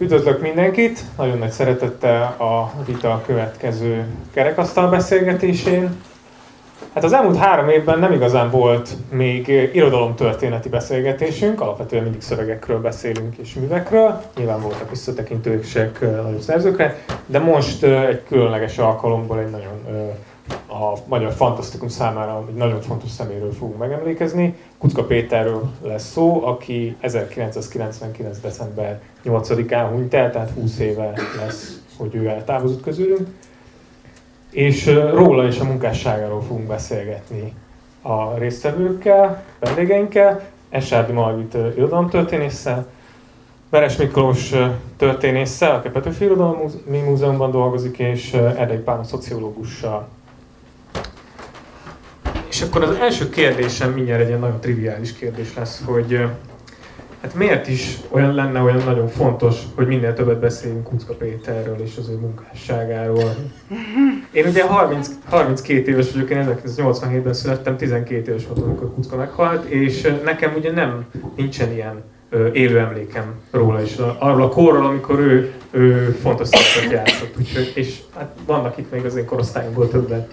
[0.00, 1.00] Üdvözlök mindenkit!
[1.16, 6.02] Nagyon nagy szeretettel a vita következő kerekasztal beszélgetésén.
[6.94, 13.36] Hát az elmúlt három évben nem igazán volt még irodalomtörténeti beszélgetésünk, alapvetően mindig szövegekről beszélünk
[13.36, 20.16] és művekről, nyilván voltak visszatekintősek nagyobb szerzőkre, de most egy különleges alkalomból egy nagyon
[20.78, 24.54] a magyar fantasztikum számára egy nagyon fontos szeméről fogunk megemlékezni.
[24.78, 28.40] Kutka Péterről lesz szó, aki 1999.
[28.40, 31.12] december 8-án hunyt el, tehát 20 éve
[31.44, 33.28] lesz, hogy ő eltávozott közülünk.
[34.50, 37.54] És róla és a munkásságáról fogunk beszélgetni
[38.02, 42.86] a résztvevőkkel, vendégeinkkel, Esárdi Margit irodalomtörténésszel,
[43.70, 44.54] Veres Miklós
[44.96, 50.08] történésszel, aki a Petőfi Irodalmi Múzeumban dolgozik, és Erdei Pál szociológussal
[52.58, 56.20] és akkor az első kérdésem mindjárt egy ilyen nagyon triviális kérdés lesz, hogy
[57.22, 61.96] hát miért is olyan lenne olyan nagyon fontos, hogy minél többet beszéljünk Kucka Péterről és
[61.96, 63.34] az ő munkásságáról.
[64.32, 69.64] Én ugye 30, 32 éves vagyok, én 1987-ben születtem, 12 éves voltam, amikor Kucka meghalt,
[69.64, 71.04] és nekem ugye nem
[71.36, 72.02] nincsen ilyen
[72.52, 77.34] élő emlékem róla, és arról a korról, amikor ő, ő fontos szerepet játszott.
[77.38, 80.30] Úgyhogy, és hát vannak itt még az én korosztályomból többet.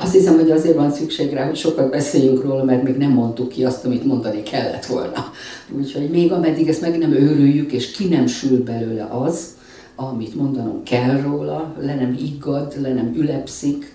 [0.00, 3.48] Azt hiszem, hogy azért van szükség rá, hogy sokat beszéljünk róla, mert még nem mondtuk
[3.48, 5.32] ki azt, amit mondani kellett volna.
[5.70, 9.56] Úgyhogy még ameddig ezt meg nem őrüljük, és ki nem sül belőle az,
[9.96, 13.92] amit mondanom kell róla, le nem iggad, le nem ülepszik,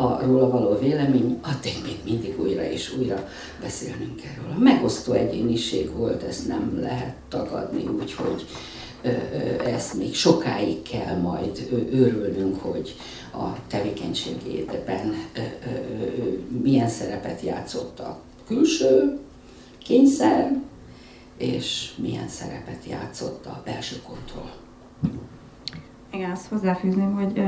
[0.00, 3.28] a róla való vélemény, addig még mindig újra és újra
[3.60, 4.58] beszélnünk kell róla.
[4.58, 8.46] Megosztó egyéniség volt, ezt nem lehet tagadni, úgyhogy
[9.66, 12.94] ezt még sokáig kell majd őrülnünk, hogy
[13.32, 15.14] a tevékenységében
[16.62, 19.18] milyen szerepet játszott a külső
[19.84, 20.60] kényszer,
[21.36, 24.50] és milyen szerepet játszott a belső kontroll.
[26.12, 27.42] Igen, azt hozzáfűzném, hogy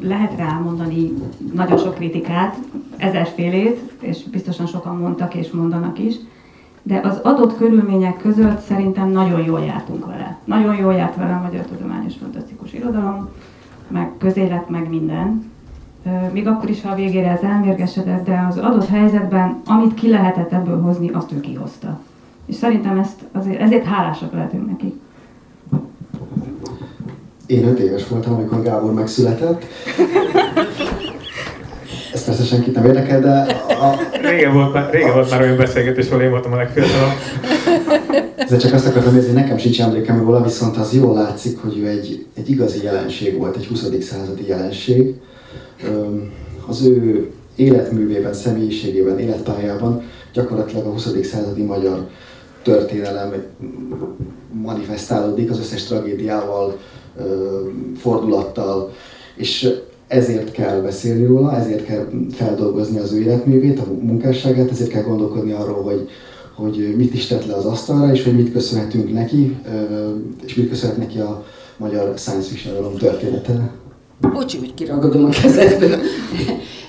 [0.00, 1.12] lehet rámondani
[1.52, 2.56] nagyon sok kritikát,
[2.96, 6.14] ezerfélét, és biztosan sokan mondtak és mondanak is,
[6.82, 10.38] de az adott körülmények között szerintem nagyon jól jártunk vele.
[10.44, 13.28] Nagyon jól járt vele a Magyar Tudományos Fantasztikus Irodalom,
[13.88, 15.52] meg közélet, meg minden.
[16.32, 20.52] Még akkor is, ha a végére ez elmérgesedett, de az adott helyzetben, amit ki lehetett
[20.52, 22.00] ebből hozni, azt ő kihozta.
[22.46, 25.00] És szerintem ezt azért, ezért hálásak lehetünk neki.
[27.46, 29.64] Én öt éves voltam, amikor Gábor megszületett.
[32.12, 33.46] Ez persze senkit nem érdekel, de...
[33.68, 33.94] A...
[34.22, 37.12] Régen, volt, már, régen volt már olyan beszélgetés, ahol én voltam a legfiatalabb.
[38.36, 41.86] Ezzel csak azt akartam nézni, nekem sincs emlékem róla, viszont az jól látszik, hogy ő
[41.86, 43.84] egy, egy igazi jelenség volt, egy 20.
[44.00, 45.14] századi jelenség.
[46.66, 51.08] Az ő életművében, személyiségében, életpályában gyakorlatilag a 20.
[51.22, 52.08] századi magyar
[52.62, 53.32] történelem
[54.52, 56.78] manifestálódik az összes tragédiával,
[57.96, 58.92] fordulattal,
[59.34, 59.70] és
[60.06, 65.52] ezért kell beszélni róla, ezért kell feldolgozni az ő életművét, a munkásságát, ezért kell gondolkodni
[65.52, 66.08] arról, hogy,
[66.54, 69.56] hogy mit is tett le az asztalra, és hogy mit köszönhetünk neki,
[70.44, 71.44] és mit köszönhet neki a
[71.76, 73.70] magyar science fiction története.
[74.20, 75.98] Bocsi, hogy kiragadom a kezedből.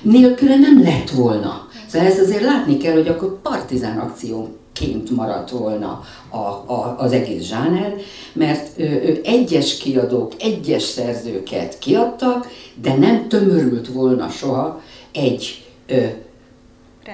[0.01, 1.67] Nélküle nem lett volna.
[1.87, 4.47] Szóval ezt azért látni kell, hogy akkor partizán akció
[4.79, 6.37] ként maradt volna a,
[6.73, 7.95] a, az egész zsáner,
[8.33, 12.47] mert ö, ö, egyes kiadók, egyes szerzőket kiadtak,
[12.81, 14.81] de nem tömörült volna soha
[15.13, 16.05] egy ö,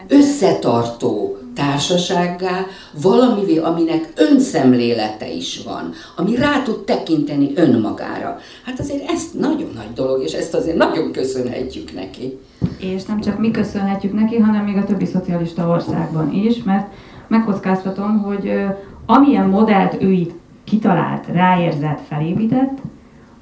[0.07, 2.65] összetartó társasággá,
[3.01, 8.39] valamivé, aminek önszemlélete is van, ami rá tud tekinteni önmagára.
[8.65, 12.39] Hát azért ez nagyon nagy dolog, és ezt azért nagyon köszönhetjük neki.
[12.79, 16.93] És nem csak mi köszönhetjük neki, hanem még a többi szocialista országban is, mert
[17.31, 18.65] megkockáztatom, hogy
[19.05, 22.77] amilyen modellt ő itt kitalált, ráérzett, felépített,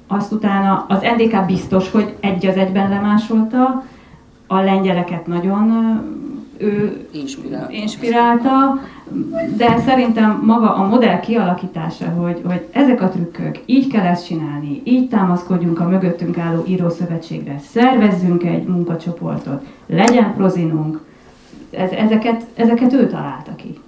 [0.06, 3.84] azt utána az NDK biztos, hogy egy az egyben lemásolta,
[4.46, 5.72] a lengyeleket nagyon
[6.56, 7.72] ő inspirálta.
[7.72, 8.80] inspirálta,
[9.56, 14.80] de szerintem maga a modell kialakítása, hogy, hogy ezek a trükkök, így kell ezt csinálni,
[14.84, 21.00] így támaszkodjunk a mögöttünk álló írószövetségre, szervezzünk egy munkacsoportot, legyen prozinunk,
[21.70, 23.78] ez, ezeket, ezeket ő találta ki.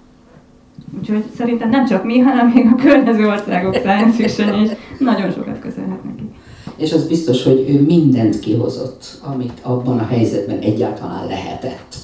[0.98, 5.58] Úgyhogy szerintem nem csak mi, hanem még a környező országok science fiction is nagyon sokat
[5.58, 6.30] köszönhet neki.
[6.76, 11.94] És az biztos, hogy ő mindent kihozott, amit abban a helyzetben egyáltalán lehetett.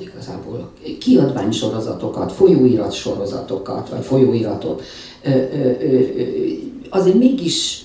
[0.00, 0.70] Igazából
[1.00, 4.82] kiadványsorozatokat, folyóirat sorozatokat, vagy folyóiratot,
[6.90, 7.84] azért mégis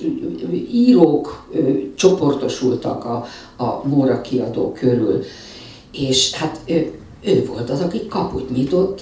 [0.71, 1.47] írók
[1.95, 3.25] csoportosultak a,
[3.63, 5.23] a Móra kiadó körül,
[5.97, 6.92] és hát ő,
[7.24, 9.01] ő volt az, aki kaput nyitott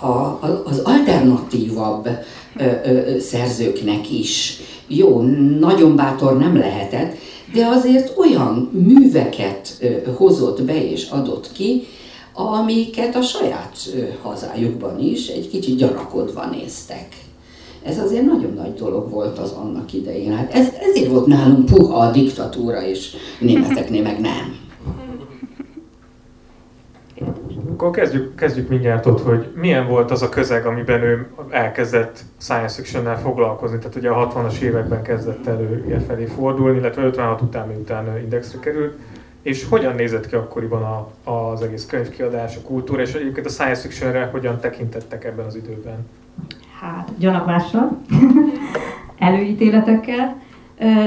[0.00, 2.08] a, az alternatívabb
[2.56, 4.60] ö, ö, szerzőknek is.
[4.86, 5.20] Jó,
[5.60, 7.16] nagyon bátor nem lehetett,
[7.54, 11.86] de azért olyan műveket ö, hozott be és adott ki,
[12.32, 17.06] amiket a saját ö, hazájukban is egy kicsit gyanakodva néztek.
[17.82, 20.36] Ez azért nagyon nagy dolog volt az annak idején.
[20.36, 24.61] Hát ez, ezért volt nálunk puha a diktatúra, és németeknél meg nem.
[27.82, 32.74] Akkor kezdjük, kezdjük mindjárt ott, hogy milyen volt az a közeg, amiben ő elkezdett science
[32.74, 33.78] fiction foglalkozni.
[33.78, 38.58] Tehát ugye a 60-as években kezdett elő ilyen felé fordulni, illetve 56 után, miután indexre
[38.58, 38.98] került.
[39.42, 43.80] És hogyan nézett ki akkoriban a, az egész könyvkiadás, a kultúra, és egyébként a science
[43.80, 46.06] fictionre hogyan tekintettek ebben az időben?
[46.80, 47.98] Hát, gyanakvással,
[49.18, 50.40] előítéletekkel.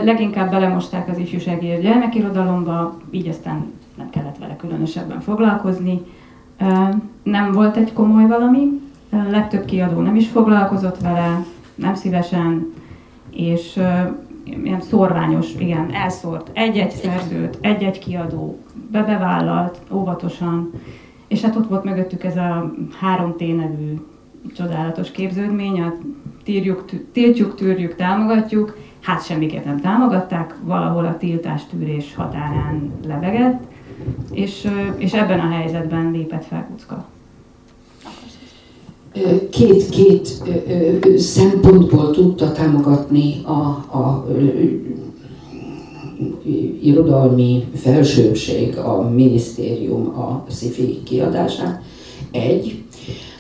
[0.04, 6.02] Leginkább belemosták az ifjúsági gyermekirodalomba, így aztán nem kellett vele különösebben foglalkozni.
[7.24, 8.82] Nem volt egy komoly valami,
[9.30, 12.74] legtöbb kiadó nem is foglalkozott vele, nem szívesen,
[13.32, 13.80] és
[14.44, 18.60] ilyen szorványos, igen, elszórt egy-egy szerzőt, egy-egy kiadó,
[18.92, 20.72] bebevállalt, óvatosan,
[21.28, 24.00] és hát ott volt mögöttük ez a három T nevű
[24.56, 25.94] csodálatos képződmény, a
[26.44, 33.64] tírjuk, tiltjuk, tűrjük, támogatjuk, hát semmiket nem támogatták, valahol a tiltás tűrés határán lebegett,
[34.32, 34.68] és,
[34.98, 37.06] és ebben a helyzetben lépett fel Kucka.
[39.50, 40.44] Két, két
[41.18, 43.52] szempontból tudta támogatni a,
[43.98, 44.28] a
[46.82, 51.82] irodalmi felsőbség, a minisztérium a szifi kiadását.
[52.32, 52.84] Egy,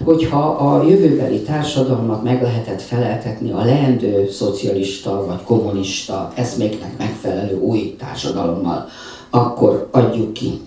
[0.03, 7.95] hogyha a jövőbeli társadalmat meg lehetett feleltetni a leendő szocialista vagy kommunista eszméknek megfelelő új
[7.97, 8.87] társadalommal,
[9.35, 10.59] akkor adjuk ki.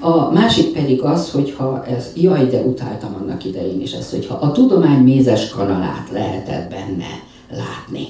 [0.00, 4.52] A másik pedig az, hogyha ez, jaj, de utáltam annak idején is ezt, hogyha a
[4.52, 8.06] tudomány mézes kanalát lehetett benne látni.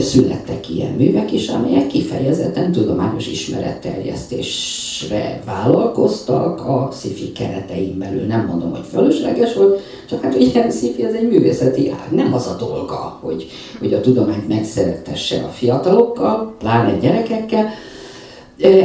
[0.00, 8.26] Születtek ilyen művek is, amelyek kifejezetten tudományos ismeretterjesztésre vállalkoztak a sci keretein belül.
[8.26, 12.34] Nem mondom, hogy fölösleges volt, csak hát ugye a sci az egy művészeti ág, nem
[12.34, 13.46] az a dolga, hogy,
[13.78, 17.68] hogy a tudományt megszerettesse a fiatalokkal, pláne gyerekekkel,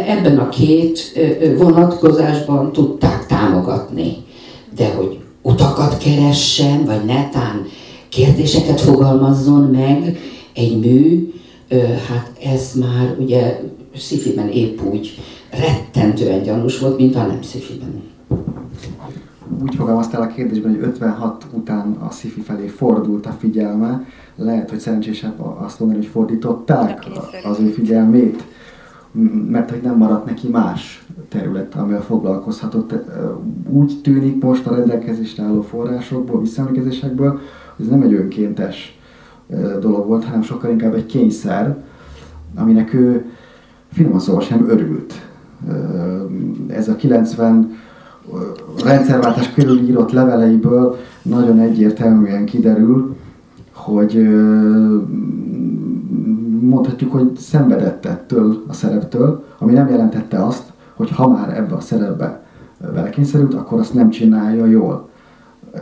[0.07, 1.19] ebben a két
[1.57, 4.13] vonatkozásban tudták támogatni.
[4.75, 7.65] De hogy utakat keressen, vagy netán
[8.09, 10.18] kérdéseket fogalmazzon meg
[10.53, 11.33] egy mű,
[12.07, 13.59] hát ez már ugye
[13.95, 15.18] szifiben épp úgy
[15.51, 18.01] rettentően gyanús volt, mint a nem szifiben.
[19.62, 24.06] Úgy fogalmaztál a kérdésben, hogy 56 után a szifi felé fordult a figyelme.
[24.35, 27.07] Lehet, hogy szerencsésebb azt mondani, hogy fordították
[27.44, 28.44] az ő figyelmét
[29.51, 32.93] mert hogy nem maradt neki más terület, amivel foglalkozhatott.
[33.69, 37.39] Úgy tűnik most a rendelkezésre álló forrásokból, visszaemlékezésekből,
[37.75, 38.99] hogy ez nem egy önkéntes
[39.79, 41.77] dolog volt, hanem sokkal inkább egy kényszer,
[42.55, 43.25] aminek ő
[43.91, 45.13] finoman szóval sem örült.
[46.67, 47.77] Ez a 90
[48.83, 53.15] rendszerváltás körül írott leveleiből nagyon egyértelműen kiderül,
[53.71, 54.13] hogy
[56.61, 60.63] mondhatjuk, hogy szenvedett ettől a szereptől, ami nem jelentette azt,
[60.95, 62.43] hogy ha már ebbe a szerepbe
[62.93, 65.09] belekényszerült, akkor azt nem csinálja jól.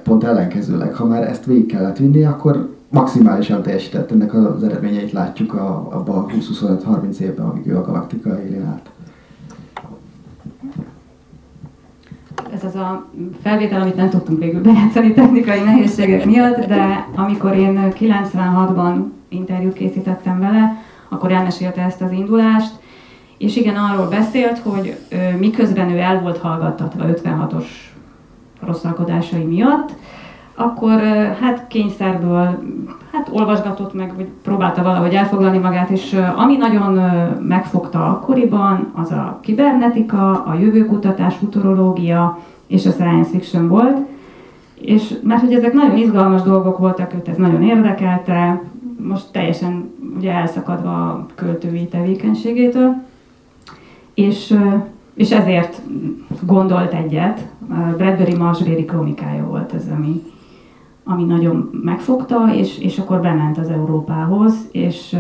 [0.04, 4.12] Pont ellenkezőleg, ha már ezt végig kellett vinni, akkor maximálisan teljesített.
[4.12, 8.90] Ennek az eredményeit látjuk a, abban a 20-25-30 évben, amíg ő a galaktika élén állt.
[12.54, 13.06] Ez az a
[13.42, 20.40] felvétel, amit nem tudtunk végül bejátszani technikai nehézségek miatt, de amikor én 96-ban interjút készítettem
[20.40, 20.78] vele,
[21.10, 22.72] akkor elmesélte ezt az indulást,
[23.38, 24.98] és igen, arról beszélt, hogy
[25.40, 27.66] miközben ő el volt hallgattatva 56-os
[28.66, 29.92] rosszalkodásai miatt,
[30.56, 31.00] akkor
[31.42, 32.64] hát kényszerből
[33.12, 36.94] hát olvasgatott meg, vagy próbálta valahogy elfoglalni magát, és ami nagyon
[37.42, 43.98] megfogta akkoriban, az a kibernetika, a jövőkutatás, futurológia és a science fiction volt,
[44.76, 48.62] és mert hogy ezek nagyon izgalmas dolgok voltak, őt ez nagyon érdekelte,
[49.08, 52.96] most teljesen ugye elszakadva a költői tevékenységétől,
[54.14, 54.58] és,
[55.14, 55.82] és ezért
[56.46, 57.48] gondolt egyet.
[57.98, 60.22] Bradbury Marsbéri kronikája volt ez, ami,
[61.04, 65.18] ami nagyon megfogta, és, és akkor bement az Európához, és,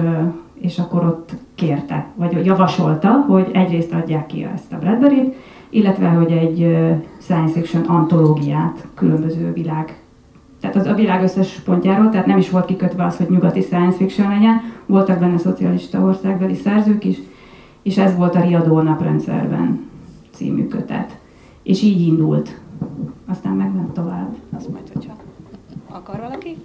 [0.54, 5.36] és akkor ott kérte, vagy javasolta, hogy egyrészt adják ki ezt a Bradbury-t,
[5.70, 6.78] illetve hogy egy
[7.20, 9.98] science fiction antológiát különböző világ
[10.62, 13.98] tehát az a világ összes pontjáról, tehát nem is volt kikötve az, hogy nyugati science
[13.98, 17.18] fiction legyen, voltak benne szocialista országbeli szerzők is,
[17.82, 19.90] és ez volt a Riadó naprendszerben
[20.32, 21.18] című kötet.
[21.64, 22.60] És így indult
[23.26, 24.36] aztán megment tovább.
[24.58, 25.14] Azt majd, hogyha
[25.90, 26.58] akar valaki.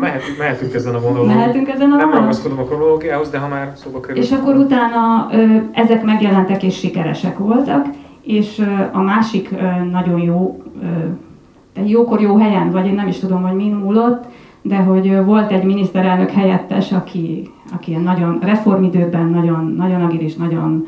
[0.00, 1.26] Mehetünk, mehetünk ezen a vonalon.
[1.26, 4.22] Mehetünk ezen a Nem ragaszkodom a kronológiához, de ha már szóba kerül.
[4.22, 7.86] És akkor utána ö, ezek megjelentek és sikeresek voltak,
[8.20, 10.86] és ö, a másik ö, nagyon jó, ö,
[11.74, 14.24] egy jókor jó helyen, vagy én nem is tudom, hogy min múlott,
[14.62, 20.86] de hogy volt egy miniszterelnök helyettes, aki, aki nagyon reformidőben nagyon, nagyon agilis, nagyon,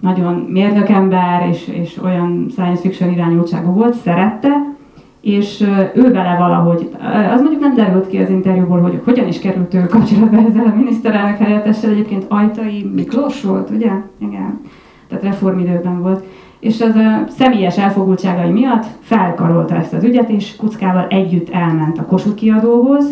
[0.00, 4.74] nagyon mérnökember, és, és olyan science fiction irányultságú volt, szerette,
[5.20, 5.60] és
[5.94, 6.88] ő vele valahogy,
[7.32, 10.76] az mondjuk nem derült ki az interjúból, hogy hogyan is került ő kapcsolatba ezzel a
[10.76, 13.90] miniszterelnök helyettessel, egyébként Ajtai Miklós volt, ugye?
[14.18, 14.60] Igen.
[15.08, 16.24] Tehát reformidőben volt.
[16.64, 22.04] És az a személyes elfogultságai miatt felkarolta ezt az ügyet, és Kuckával együtt elment a
[22.04, 23.04] Kossuth kiadóhoz,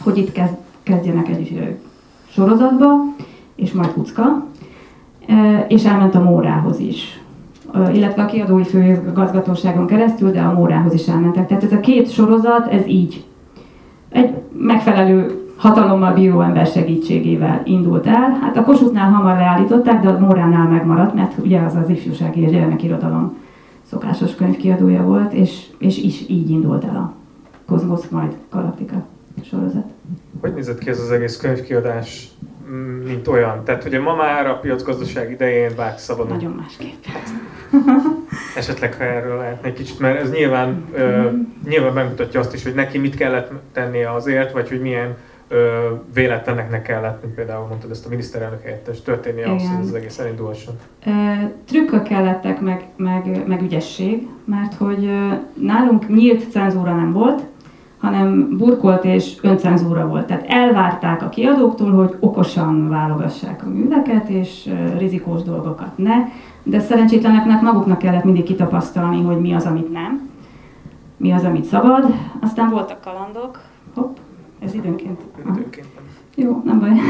[0.00, 1.76] hogy itt kezd, kezdjenek egy
[2.30, 2.88] sorozatba,
[3.56, 4.46] és majd Kucka,
[5.68, 7.20] és elment a Mórához is.
[7.92, 11.46] Illetve a kiadói főgazgatóságon keresztül, de a Mórához is elmentek.
[11.46, 13.24] Tehát ez a két sorozat, ez így.
[14.08, 18.38] Egy megfelelő hatalommal bíró ember segítségével indult el.
[18.40, 22.50] Hát a Kossuthnál hamar leállították, de a Móránál megmaradt, mert ugye az az ifjúsági és
[22.50, 23.36] gyermekirodalom
[23.82, 27.12] szokásos könyvkiadója volt, és, és is így indult el a
[27.66, 29.06] Kozmosz majd Galaktika
[29.44, 29.86] sorozat.
[30.40, 32.28] Hogy nézett ki ez az egész könyvkiadás,
[32.70, 33.64] mm, mint olyan?
[33.64, 36.36] Tehát ugye ma már a piacgazdaság idején vág szabadon.
[36.36, 37.04] Nagyon másképp.
[38.56, 41.28] Esetleg, ha erről lehetne egy kicsit, mert ez nyilván, ö,
[41.68, 45.16] nyilván megmutatja azt is, hogy neki mit kellett tennie azért, vagy hogy milyen
[45.48, 49.94] ö, véletleneknek kellett, mint például mondtad ezt a miniszterelnök helyettes történnie ahhoz, hogy ez az
[49.94, 50.74] egész elindulhasson.
[51.06, 51.10] Ö,
[51.64, 57.42] Trükkök kellettek, meg, meg, meg ügyesség, mert hogy ö, nálunk nyílt cenzúra nem volt,
[57.98, 60.26] hanem burkolt és öncenzúra volt.
[60.26, 66.14] Tehát elvárták a kiadóktól, hogy okosan válogassák a műveket, és rizikós dolgokat ne,
[66.62, 70.30] de szerencsétleneknek maguknak kellett mindig kitapasztalni, hogy mi az, amit nem,
[71.16, 72.14] mi az, amit szabad.
[72.40, 73.60] Aztán voltak kalandok,
[73.94, 74.16] hopp,
[74.58, 75.20] ez időnként.
[75.40, 75.86] Időnként.
[76.34, 76.90] Jó, nem baj.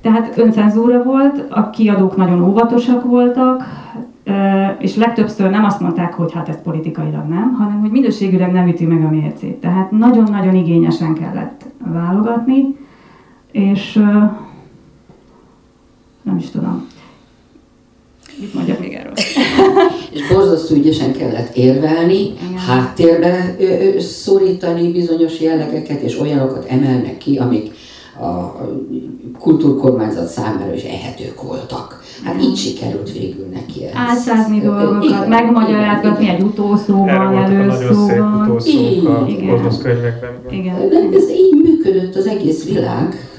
[0.00, 3.64] Tehát öncenzúra volt, a kiadók nagyon óvatosak voltak,
[4.78, 8.86] és legtöbbször nem azt mondták, hogy hát ez politikailag nem, hanem hogy minőségűleg nem üti
[8.86, 9.60] meg a mércét.
[9.60, 12.76] Tehát nagyon-nagyon igényesen kellett válogatni,
[13.52, 13.92] és
[16.22, 16.86] nem is tudom.
[18.40, 19.12] Mit mondjak még erről?
[20.12, 22.58] És borzasztó ügyesen kellett érvelni, Igen.
[22.66, 23.56] háttérbe
[23.98, 27.74] szorítani bizonyos jellegeket, és olyanokat emelnek ki, amik
[28.20, 28.60] a
[29.38, 31.97] kultúrkormányzat számára is ehetők voltak.
[32.24, 33.92] Hát így sikerült végül neki ez.
[33.94, 39.28] Átszázni dolgokat, igen, megmagyarázgatni igen, egy utószók a Igen.
[40.50, 40.88] Igen.
[40.88, 43.30] De ez így működött az egész világ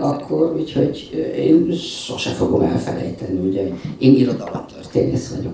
[0.00, 1.72] akkor, úgyhogy én
[2.06, 3.62] sose fogom elfelejteni, ugye
[3.98, 5.52] én irodalomtörténész vagyok.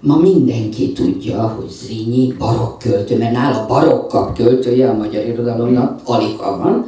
[0.00, 6.36] Ma mindenki tudja, hogy Zrínyi barokk költő, mert nála barokkabb költője a magyar irodalomnak alig
[6.36, 6.86] van,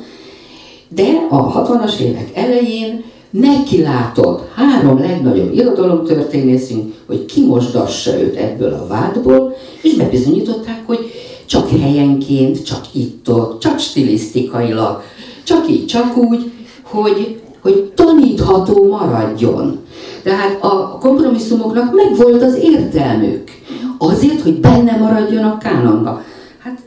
[0.88, 3.04] de a 60-as évek elején
[3.40, 10.98] neki látott három legnagyobb irodalomtörténészünk, hogy kimosdassa őt ebből a vádból, és bebizonyították, hogy
[11.46, 15.02] csak helyenként, csak itt-ott, csak stilisztikailag,
[15.42, 19.78] csak így, csak úgy, hogy, hogy tanítható maradjon.
[20.22, 23.50] Tehát a kompromisszumoknak megvolt az értelmük.
[23.98, 26.22] Azért, hogy benne maradjon a kánonba.
[26.58, 26.80] Hát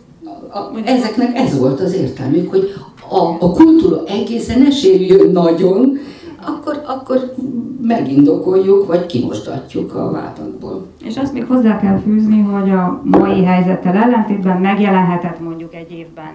[0.49, 2.73] a, a, ezeknek ez volt az értelmük, hogy
[3.09, 5.99] a, a kultúra egészen ne sérüljön nagyon,
[6.47, 7.33] akkor, akkor
[7.81, 10.85] megindokoljuk, vagy kimosdatjuk a vádatból.
[11.03, 16.31] És azt még hozzá kell fűzni, hogy a mai helyzettel ellentétben megjelenhetett mondjuk egy évben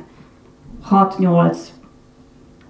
[0.90, 1.56] 6-8,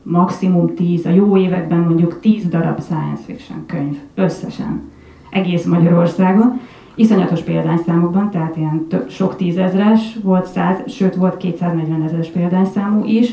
[0.02, 4.90] maximum 10, a jó években mondjuk 10 darab science fiction könyv összesen
[5.30, 6.60] egész Magyarországon.
[6.94, 13.32] Iszonyatos példányszámokban, tehát ilyen több, sok tízezres, volt száz, sőt volt 240 ezeres példányszámú is,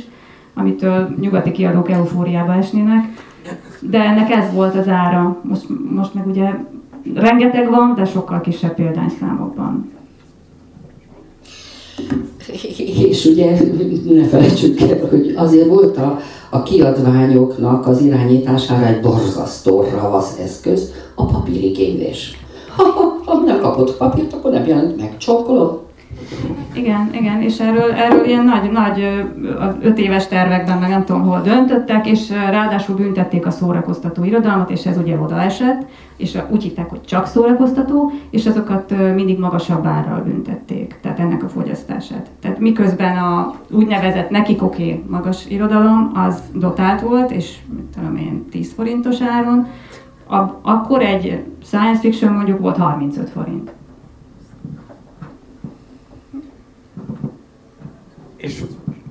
[0.53, 3.27] amitől nyugati kiadók eufóriába esnének.
[3.79, 5.37] De ennek ez volt az ára.
[5.43, 5.65] Most,
[5.95, 6.49] most meg ugye
[7.13, 9.91] rengeteg van, de sokkal kisebb példányszámokban.
[13.09, 13.57] És ugye
[14.09, 20.91] ne felejtsük el, hogy azért volt a, a kiadványoknak az irányítására egy borzasztó ravasz eszköz,
[21.15, 22.37] a papírigénylés.
[22.75, 25.17] Ha, ha, ha nem kapott papírt, akkor nem jelent meg.
[25.17, 25.88] Csókolom.
[26.73, 29.25] Igen, igen, és erről, erről ilyen nagy, nagy
[29.81, 34.85] öt éves tervekben, meg nem tudom hol döntöttek, és ráadásul büntették a szórakoztató irodalmat, és
[34.85, 35.85] ez ugye odaesett,
[36.17, 41.49] és úgy hívták, hogy csak szórakoztató, és azokat mindig magasabb árral büntették, tehát ennek a
[41.49, 42.29] fogyasztását.
[42.41, 48.45] Tehát miközben a úgynevezett nekik oké magas irodalom, az dotált volt, és mit tudom én,
[48.51, 49.67] 10 forintos áron,
[50.29, 53.71] a, akkor egy science fiction mondjuk volt 35 forint.
[58.39, 58.63] És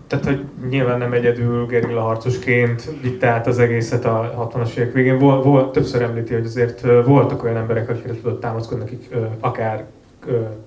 [0.06, 5.18] tehát, hogy nyilván nem egyedül gerilla harcosként vitte át az egészet a 60-as évek végén.
[5.18, 9.86] Vol, vol, többször említi, hogy azért voltak olyan emberek, akikre tudott támaszkodni, akik akár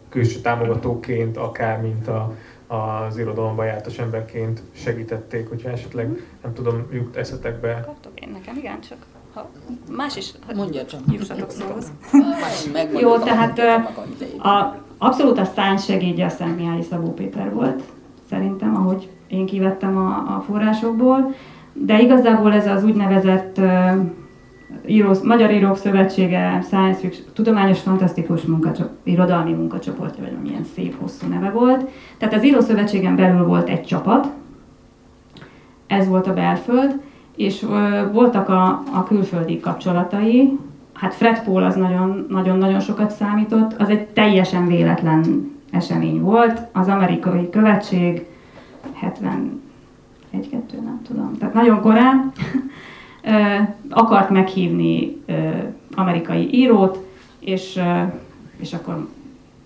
[0.09, 2.33] külső támogatóként, akár mint a,
[2.67, 7.83] az irodalomba jártas emberként segítették, hogyha esetleg, nem tudom, jut eszetekbe.
[7.85, 8.97] Kaptok én nekem, igen, csak
[9.33, 9.49] ha
[9.91, 10.99] más is Mondja csak.
[11.11, 11.91] jussatok szóhoz.
[12.99, 13.59] Jó, tehát
[14.37, 17.83] a, abszolút a szány segédje a Szent Mihály Szabó Péter volt,
[18.31, 21.33] szerintem, ahogy én kivettem a, a forrásokból,
[21.73, 23.91] de igazából ez az úgynevezett uh,
[24.85, 31.27] író, Magyar Írók Szövetsége Science Fiction, tudományos fantasztikus munkacsoport, irodalmi munkacsoportja, vagy milyen szép hosszú
[31.27, 31.89] neve volt.
[32.17, 34.27] Tehát az Író Szövetségen belül volt egy csapat,
[35.87, 37.01] ez volt a belföld,
[37.35, 40.59] és uh, voltak a, a külföldi kapcsolatai,
[40.93, 41.75] hát Fred Paul az
[42.27, 48.25] nagyon-nagyon sokat számított, az egy teljesen véletlen esemény volt, az amerikai követség
[49.01, 49.49] 71-2,
[50.83, 52.31] nem tudom, tehát nagyon korán
[53.89, 55.23] akart meghívni
[55.95, 57.07] amerikai írót,
[57.39, 57.79] és,
[58.57, 59.07] és akkor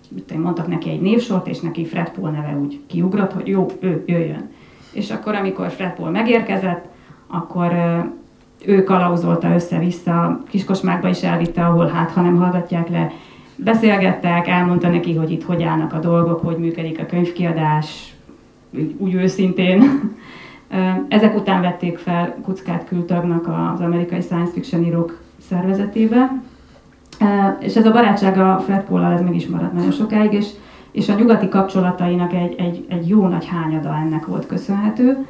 [0.08, 4.02] mit mondtak neki egy névsort, és neki Fred Paul neve úgy kiugrott, hogy jó, ő
[4.06, 4.50] jöjjön.
[4.92, 6.84] És akkor, amikor Fred Paul megérkezett,
[7.26, 7.72] akkor
[8.64, 13.12] ő kalauzolta össze-vissza, Kiskosmákba is elvitte, ahol hát, ha nem hallgatják le,
[13.56, 18.14] beszélgettek, elmondta neki, hogy itt hogy állnak a dolgok, hogy működik a könyvkiadás,
[18.96, 19.82] úgy, őszintén.
[21.08, 26.42] Ezek után vették fel Kuckát kültagnak az amerikai science fiction írók szervezetébe.
[27.58, 30.46] És ez a barátság a Fred paul ez meg is maradt nagyon sokáig, és,
[30.90, 35.26] és a nyugati kapcsolatainak egy, egy, egy jó nagy hányada ennek volt köszönhető.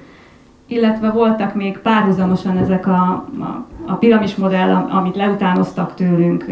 [0.66, 3.02] Illetve voltak még párhuzamosan ezek a,
[3.38, 6.44] a, a piramis modell, amit leutánoztak tőlünk,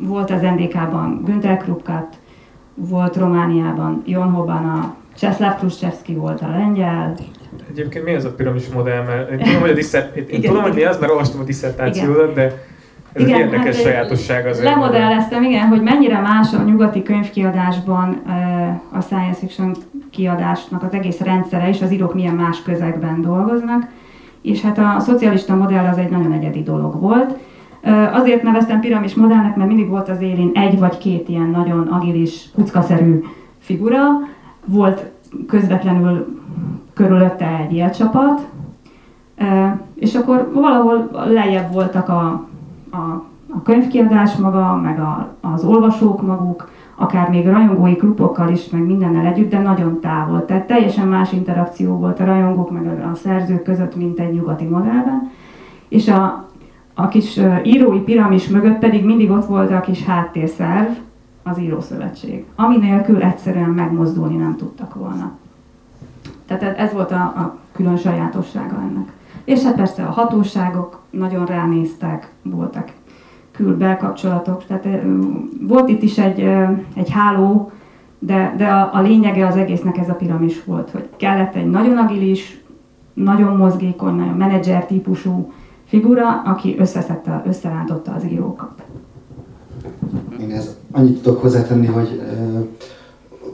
[0.00, 2.16] volt az NDK-ban Günther Krupkat,
[2.74, 7.14] volt Romániában Jon Hobana, Cseszláv Khrushchevsky volt a lengyel.
[7.70, 9.04] Egyébként mi az a piramis modell?
[9.04, 12.34] Mert én tudom, hogy, a diszert, én tudom, hogy mi az, mert olvastam a diszertációdat,
[12.34, 12.64] de
[13.12, 14.68] ez igen, egy érdekes hát, sajátosság azért.
[14.68, 18.22] Lemodelleztem, igen, hogy mennyire más a nyugati könyvkiadásban
[18.92, 19.74] a science fiction
[20.10, 23.86] kiadásnak az egész rendszere, és az írók milyen más közegben dolgoznak.
[24.42, 27.38] És hát a szocialista modell az egy nagyon egyedi dolog volt.
[28.12, 32.50] Azért neveztem piramis modellnek, mert mindig volt az élén egy vagy két ilyen nagyon agilis,
[32.54, 33.24] kuckaszerű
[33.58, 34.02] figura,
[34.64, 35.10] volt
[35.46, 36.40] közvetlenül
[36.94, 38.46] körülötte egy élcsapat,
[39.94, 42.46] és akkor valahol lejjebb voltak a,
[42.90, 48.86] a, a könyvkiadás maga, meg a, az olvasók maguk, akár még rajongói klubokkal is, meg
[48.86, 50.44] mindennel együtt, de nagyon távol.
[50.44, 55.30] Tehát teljesen más interakció volt a rajongók meg a szerzők között, mint egy nyugati modellben.
[55.88, 56.48] És a,
[56.98, 60.90] a kis írói piramis mögött pedig mindig ott volt a kis háttérszerv,
[61.42, 65.32] az írószövetség, ami nélkül egyszerűen megmozdulni nem tudtak volna.
[66.46, 69.12] Tehát ez volt a, a külön sajátossága ennek.
[69.44, 72.92] És hát persze a hatóságok nagyon ránéztek, voltak
[73.50, 74.86] kül-belkapcsolatok, tehát
[75.60, 76.40] volt itt is egy,
[76.94, 77.70] egy háló,
[78.18, 81.96] de, de a, a lényege az egésznek ez a piramis volt, hogy kellett egy nagyon
[81.96, 82.60] agilis,
[83.12, 85.52] nagyon mozgékony, nagyon menedzser típusú
[85.86, 88.82] figura, aki összeszedte, összerántotta az írókat.
[90.40, 92.20] Én ez annyit tudok hozzátenni, hogy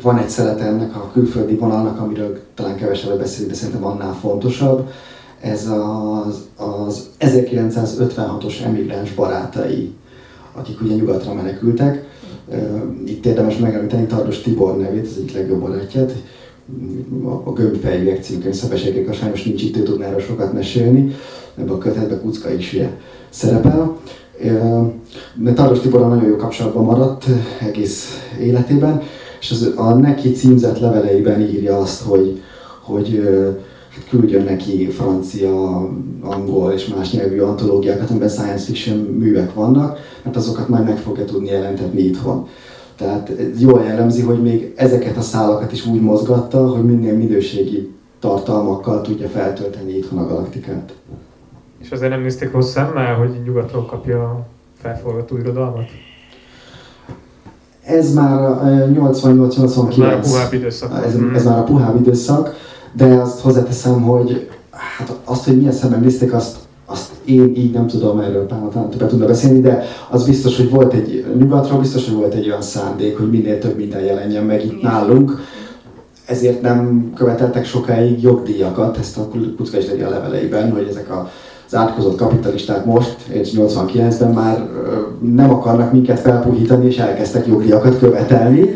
[0.03, 4.89] van egy szelete ennek a külföldi vonalnak, amiről talán kevesebbet beszélünk, de szerintem annál fontosabb.
[5.41, 5.69] Ez
[6.27, 9.95] az, az 1956-os emigráns barátai,
[10.53, 12.11] akik ugye nyugatra menekültek.
[13.07, 16.13] Itt érdemes megemlíteni Tardos Tibor nevét, az egyik legjobb barátját,
[17.45, 21.15] a Gömbfejűek című könyvszebeségek, sajnos nincs itt, ő tudná sokat mesélni.
[21.57, 22.89] Ebben a kötetben Kucka ugye
[23.31, 23.97] szerepel.
[25.35, 27.25] De Tardos Tiborral nagyon jó kapcsolatban maradt
[27.61, 29.03] egész életében,
[29.41, 32.43] és az, a neki címzett leveleiben írja azt, hogy,
[32.81, 33.23] hogy
[33.95, 35.89] hát küldjön neki francia,
[36.21, 41.25] angol és más nyelvű antológiákat, amiben science fiction művek vannak, mert azokat majd meg fogja
[41.25, 42.47] tudni jelentetni itthon.
[42.97, 49.01] Tehát jól jellemzi, hogy még ezeket a szálakat is úgy mozgatta, hogy minél minőségi tartalmakkal
[49.01, 50.93] tudja feltölteni itthon a galaktikát.
[51.83, 54.47] És azért nem nézték rossz szemmel, hogy nyugatról kapja a
[54.83, 55.85] felforgató irodalmat?
[57.85, 58.39] Ez már
[58.95, 59.93] 88-89.
[59.95, 61.05] Ez már a puhább időszak.
[61.05, 62.55] Ez, ez már a puhább időszak,
[62.93, 67.87] de azt hozzáteszem, hogy hát azt, hogy milyen szemben nézték, azt, azt én így nem
[67.87, 72.17] tudom erről talán többet tudna beszélni, de az biztos, hogy volt egy, nyugatról biztos, hogy
[72.17, 75.41] volt egy olyan szándék, hogy minél több minden jelenjen meg itt nálunk,
[76.27, 81.31] ezért nem követeltek sokáig jogdíjakat, ezt a Kucka is a leveleiben, hogy ezek a
[81.73, 84.69] az átkozott kapitalisták most, és 89-ben már
[85.35, 88.75] nem akarnak minket felpuhítani, és elkezdtek jogdíjakat követelni.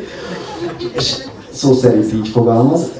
[0.94, 1.14] És
[1.50, 2.90] szó szerint így fogalmaz.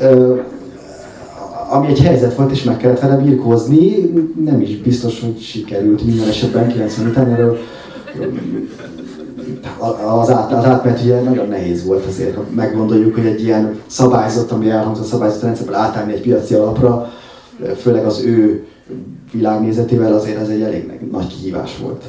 [1.71, 4.13] Ami egy helyzet volt, és meg kellett vele birkózni,
[4.45, 7.59] nem is biztos, hogy sikerült minden esetben 90 után, erről
[10.21, 14.53] az, át, az átmenet ugye nagyon nehéz volt azért, ha meggondoljuk, hogy egy ilyen szabályzat,
[14.53, 17.13] ami elhangzott szabályzat rendszerből átállni egy piaci alapra,
[17.77, 18.67] főleg az ő
[19.33, 22.05] világnézetével azért ez egy elég nagy kihívás volt.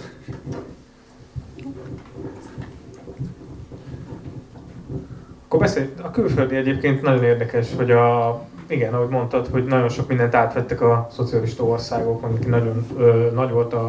[5.47, 10.07] Akkor beszélj, a külföldi egyébként nagyon érdekes, hogy a, igen, ahogy mondtad, hogy nagyon sok
[10.07, 13.85] mindent átvettek a szocialista országok, amik nagyon ö, nagy volt a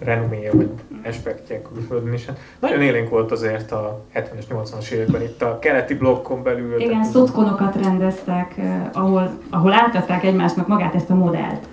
[0.00, 0.70] renoméja, vagy
[1.04, 2.26] aspektje külföldön is.
[2.26, 6.80] Hát nagyon élénk volt azért a 70-es, 80-as években itt a keleti blokkon belül.
[6.80, 8.54] Igen, szockonokat rendeztek,
[8.92, 11.66] ahol, ahol átadták egymásnak magát ezt a modellt.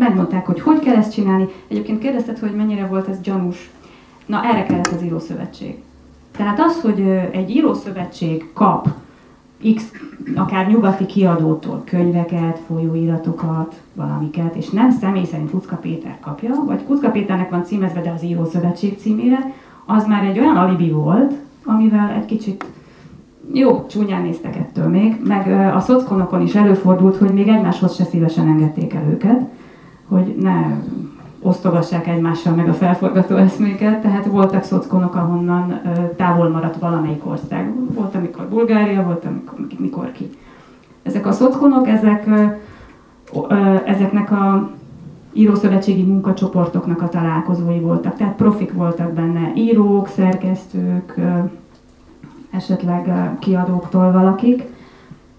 [0.00, 1.48] Megmondták, hogy hogy kell ezt csinálni.
[1.68, 3.70] Egyébként kérdezted, hogy mennyire volt ez gyanús.
[4.26, 5.82] Na, erre kellett az írószövetség.
[6.36, 8.88] Tehát az, hogy egy írószövetség kap
[9.74, 9.92] X,
[10.34, 17.10] akár nyugati kiadótól könyveket, folyóiratokat, valamiket, és nem személy szerint Kucka Péter kapja, vagy Kucka
[17.10, 19.52] Péternek van címezve, de az Írószövetség címére,
[19.86, 21.34] az már egy olyan alibi volt,
[21.64, 22.64] amivel egy kicsit
[23.52, 28.46] jó, csúnyán néztek ettől még, meg a szockonokon is előfordult, hogy még egymáshoz se szívesen
[28.46, 29.48] engedték el őket,
[30.10, 30.80] hogy ne
[31.42, 35.80] osztogassák egymással meg a felforgató eszméket, tehát voltak szockonok, ahonnan
[36.16, 37.74] távol maradt valamelyik ország.
[37.94, 40.30] Volt, amikor Bulgária, volt, amikor mikor ki.
[41.02, 42.28] Ezek a szockonok, ezek,
[43.84, 44.70] ezeknek a
[45.32, 51.20] írószövetségi munkacsoportoknak a találkozói voltak, tehát profik voltak benne, írók, szerkesztők,
[52.50, 54.62] esetleg kiadóktól valakik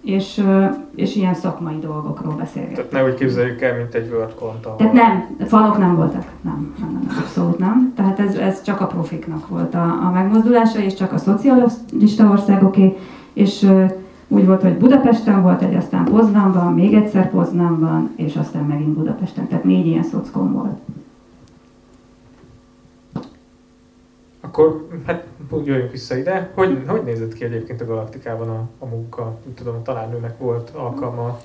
[0.02, 0.44] és,
[0.96, 2.76] és ilyen szakmai dolgokról beszélgetünk.
[2.76, 4.76] Tehát nehogy képzeljük el, mint egy World Ahol...
[4.78, 7.94] Tehát nem, fanok nem voltak, nem, nem, nem, abszolút nem.
[7.96, 12.98] Tehát ez, ez csak a profiknak volt a, a megmozdulása, és csak a szocialista országoké,
[13.34, 13.70] és
[14.28, 19.48] úgy volt, hogy Budapesten volt egy, aztán Poznanban, még egyszer Poznanban, és aztán megint Budapesten.
[19.48, 20.80] Tehát négy ilyen szockom volt.
[24.52, 25.26] Akkor hát
[25.66, 26.52] jöjjünk vissza ide.
[26.54, 29.38] Hogy, hogy nézett ki egyébként a Galaktikában a, a munka?
[29.48, 31.42] Úgy tudom, a tanárnőnek volt alkalma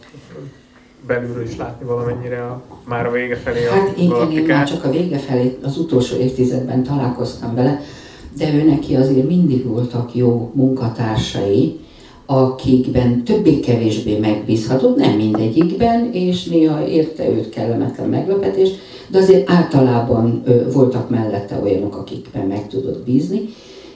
[1.06, 4.84] belülről is látni valamennyire a, már a vége felé a Hát igen, én már csak
[4.84, 7.80] a vége felé, az utolsó évtizedben találkoztam vele,
[8.38, 11.80] de ő neki azért mindig voltak jó munkatársai,
[12.26, 18.70] akikben többé-kevésbé megbízhatott, nem mindegyikben, és néha érte őt kellemetlen meglepetés,
[19.08, 20.42] de azért általában
[20.72, 23.48] voltak mellette olyanok, akikben meg tudott bízni,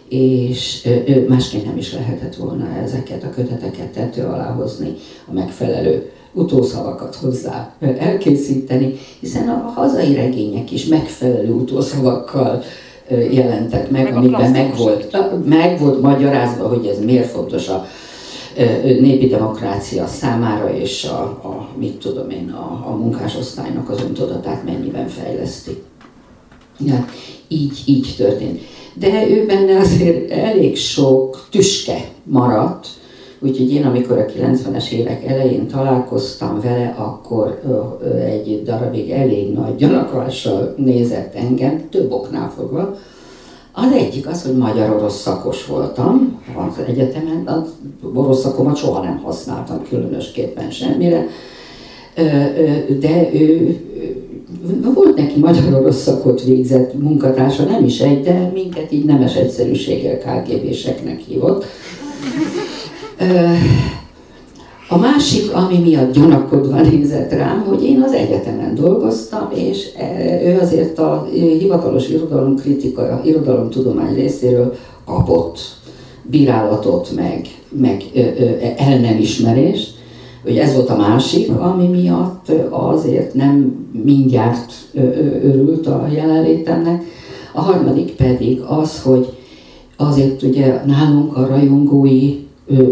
[0.08, 0.88] és
[1.28, 4.94] másként nem is lehetett volna ezeket a köteteket tető alá hozni,
[5.28, 12.62] a megfelelő utószavakat hozzá elkészíteni, hiszen a hazai regények is megfelelő utószavakkal
[13.30, 17.86] jelentek meg, meg amikben meg volt, meg volt magyarázva, hogy ez miért fontos a
[19.00, 25.08] népi demokrácia számára, és a, a mit tudom én, a, a munkásosztálynak az öntudatát mennyiben
[25.08, 25.82] fejleszti.
[26.78, 27.06] Ja,
[27.48, 28.60] így, így történt.
[28.94, 32.86] De ő benne azért elég sok tüske maradt,
[33.38, 37.60] úgyhogy én amikor a 90-es évek elején találkoztam vele, akkor
[38.24, 42.96] egy darabig elég nagy gyanakvással nézett engem, több oknál fogva,
[43.72, 47.68] az egyik az, hogy magyar-orosz szakos voltam az egyetemen, az
[48.14, 51.26] orosz szakomat soha nem használtam különösképpen semmire,
[53.00, 53.80] de ő,
[54.94, 61.20] volt neki magyar-orosz szakot végzett munkatársa, nem is egy, de minket így nemes egyszerűséggel KGB-seknek
[61.20, 61.64] hívott.
[64.92, 70.58] A másik, ami miatt gyanakodva nézett rám, hogy én az egyetemen dolgoztam, és e, ő
[70.62, 74.74] azért a hivatalos irodalomkritika, irodalomtudomány részéről
[75.04, 75.58] kapott
[76.22, 78.04] bírálatot, meg, meg
[78.76, 79.98] el nem ismerést.
[80.42, 84.72] Hogy ez volt a másik, ami miatt azért nem mindjárt
[85.42, 87.04] örült a jelenlétemnek.
[87.52, 89.32] A harmadik pedig az, hogy
[89.96, 92.38] azért ugye nálunk a rajongói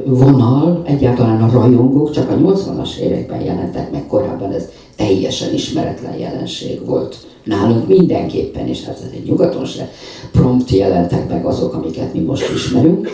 [0.05, 7.17] vonal, egyáltalán rajongók csak a 80-as években jelentek meg, korábban ez teljesen ismeretlen jelenség volt.
[7.45, 9.91] Nálunk mindenképpen, és hát egy nyugaton se
[10.33, 13.09] prompt jelentek meg azok, amiket mi most ismerünk.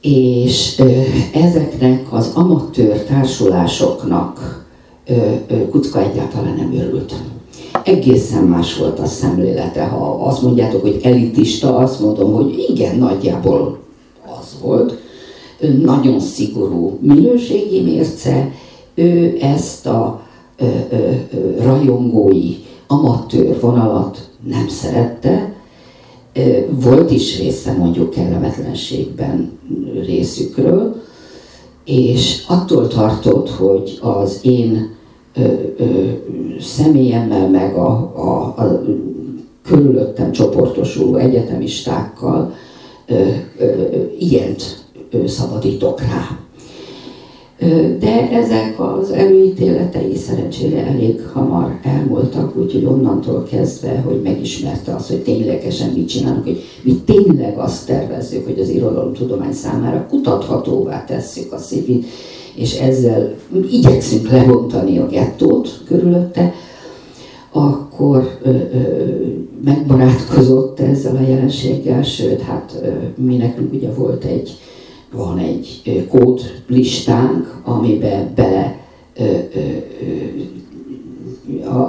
[0.00, 0.90] És ö,
[1.32, 4.64] ezeknek az amatőr társulásoknak
[5.06, 5.14] ö,
[5.48, 7.14] ö, Kucka egyáltalán nem örült.
[7.84, 9.84] Egészen más volt a szemlélete.
[9.84, 13.78] Ha azt mondjátok, hogy elitista, azt mondom, hogy igen, nagyjából
[14.40, 15.01] az volt
[15.82, 18.50] nagyon szigorú minőségi mérce,
[18.94, 20.22] ő ezt a
[20.56, 21.10] ö, ö,
[21.60, 22.54] rajongói
[22.86, 25.54] amatőr vonalat nem szerette.
[26.70, 29.58] Volt is része mondjuk kellemetlenségben
[30.06, 31.02] részükről,
[31.84, 34.94] és attól tartott, hogy az én
[35.34, 35.40] ö,
[35.76, 36.08] ö,
[36.60, 38.82] személyemmel, meg a, a, a
[39.64, 42.54] körülöttem csoportosuló egyetemistákkal
[43.06, 43.14] ö,
[43.58, 43.64] ö,
[44.18, 44.81] ilyent ö,
[45.26, 46.38] szabadítok rá.
[47.98, 55.22] De ezek az előítéletei szerencsére elég hamar elmúltak, úgyhogy onnantól kezdve, hogy megismerte azt, hogy
[55.22, 61.58] ténylegesen mit csinálunk, hogy mi tényleg azt tervezzük, hogy az irodalomtudomány számára kutathatóvá tesszük a
[61.58, 62.06] szívit,
[62.54, 63.34] és ezzel
[63.70, 66.54] igyekszünk lebontani a gettót körülötte,
[67.50, 68.58] akkor ö, ö,
[69.64, 72.88] megbarátkozott ezzel a jelenséggel, sőt, hát ö,
[73.22, 74.58] mi nekünk ugye volt egy
[75.12, 78.80] van egy kódlistánk, amiben bele,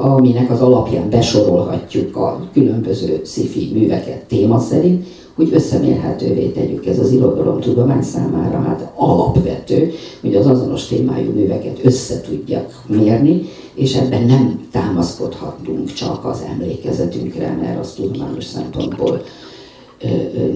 [0.02, 5.06] aminek az alapján besorolhatjuk a különböző sci műveket téma szerint,
[5.36, 12.22] hogy összemérhetővé tegyük ez az irodalomtudomány számára, hát alapvető, hogy az azonos témájú műveket össze
[12.22, 13.42] tudjak mérni,
[13.74, 19.22] és ebben nem támaszkodhatunk csak az emlékezetünkre, mert az tudományos szempontból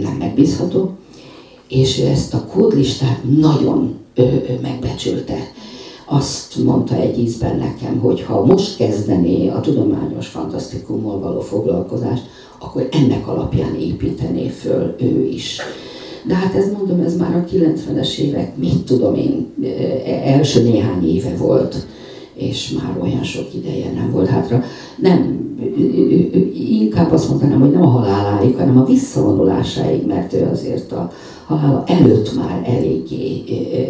[0.02, 0.92] nem megbízható
[1.68, 5.38] és ezt a kódlistát nagyon ö, ö, megbecsülte.
[6.06, 12.24] Azt mondta egy ízben nekem, hogy ha most kezdené a tudományos fantasztikummal való foglalkozást,
[12.60, 15.60] akkor ennek alapján építené föl ő is.
[16.28, 19.54] De hát ez mondom, ez már a 90-es évek, mit tudom én,
[20.24, 21.86] első néhány éve volt,
[22.34, 24.64] és már olyan sok ideje nem volt hátra.
[24.96, 25.47] Nem,
[26.54, 31.12] inkább azt mondanám, hogy nem a haláláig, hanem a visszavonulásáig, mert ő azért a,
[31.46, 33.44] halála előtt már eléggé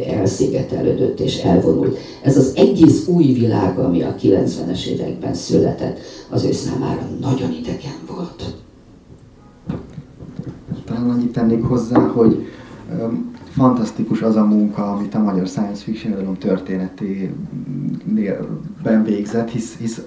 [0.10, 1.98] elszigetelődött és elvonult.
[2.24, 6.00] Ez az egész új világ, ami a 90-es években született,
[6.30, 8.56] az ő számára nagyon idegen volt.
[10.86, 12.46] Talán annyit tennék hozzá, hogy
[13.02, 20.02] um, fantasztikus az a munka, amit a magyar science fiction irodalom történetében végzett, hisz, hisz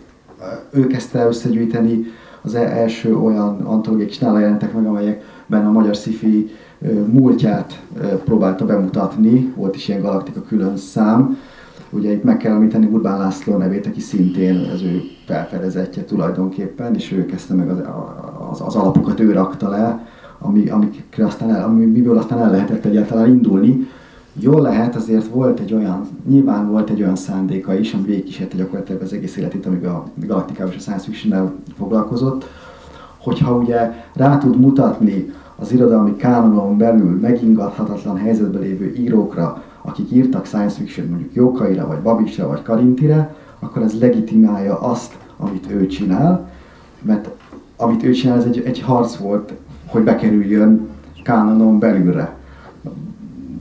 [0.70, 2.05] ő kezdte összegyűjteni
[2.42, 6.50] az e-, első olyan antológiák, és nála jelentek meg, amelyekben a magyar sci
[7.07, 7.83] múltját
[8.24, 11.38] próbálta bemutatni, volt is ilyen Galaktika külön szám.
[11.90, 17.12] Ugye itt meg kell említeni Urbán László nevét, aki szintén az ő felfedezetje tulajdonképpen, és
[17.12, 17.79] ő kezdte meg az,
[18.50, 20.07] az, az alapokat, ő rakta le,
[20.38, 23.88] ami, amikre aztán el, amiből aztán el lehetett egyáltalán indulni.
[24.42, 29.03] Jól lehet, azért volt egy olyan, nyilván volt egy olyan szándéka is, ami végigkísérte gyakorlatilag
[29.03, 32.48] az egész életét, amíg a Galaktikával és a science fiction foglalkozott,
[33.18, 40.46] hogyha ugye rá tud mutatni az irodalmi kánonon belül megingathatatlan helyzetben lévő írókra, akik írtak
[40.46, 46.50] science fiction mondjuk Jókaira, vagy Babisra, vagy Karintire, akkor ez legitimálja azt, amit ő csinál,
[47.03, 47.29] mert
[47.76, 49.53] amit ő csinál, ez egy, egy harc volt,
[49.87, 50.88] hogy bekerüljön
[51.22, 52.38] kánonon belülre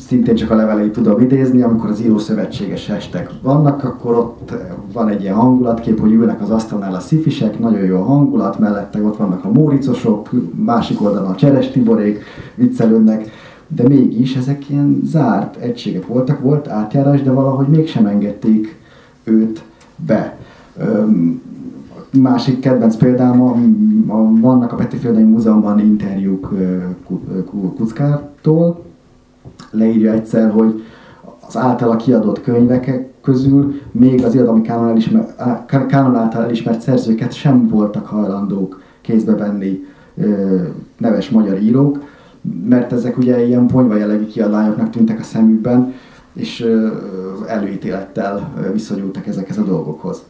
[0.09, 4.53] szintén csak a leveleit tudom idézni, amikor az írószövetséges estek vannak, akkor ott
[4.93, 9.01] van egy ilyen hangulatkép, hogy ülnek az asztalnál a szifisek, nagyon jó a hangulat, mellette
[9.01, 10.29] ott vannak a móricosok,
[10.65, 12.23] másik oldalon a cseres tiborék,
[12.55, 13.29] viccelődnek,
[13.67, 18.77] de mégis ezek ilyen zárt egységek voltak, volt átjárás, de valahogy mégsem engedték
[19.23, 19.63] őt
[19.95, 20.37] be.
[22.11, 23.55] Másik kedvenc példám, a,
[24.07, 26.53] a, vannak a Petőfi Múzeumban interjúk
[27.75, 28.87] Kuckártól,
[29.71, 30.83] leírja egyszer, hogy
[31.47, 35.35] az általa kiadott könyvek közül még az irodalmi kánon, elismer,
[35.87, 39.79] kánon által elismert szerzőket sem voltak hajlandók kézbe venni
[40.97, 42.03] neves magyar írók,
[42.69, 45.93] mert ezek ugye ilyen ponyva jellegű kiadványoknak tűntek a szemükben,
[46.33, 46.65] és
[47.47, 50.23] előítélettel viszonyultak ezekhez a dolgokhoz.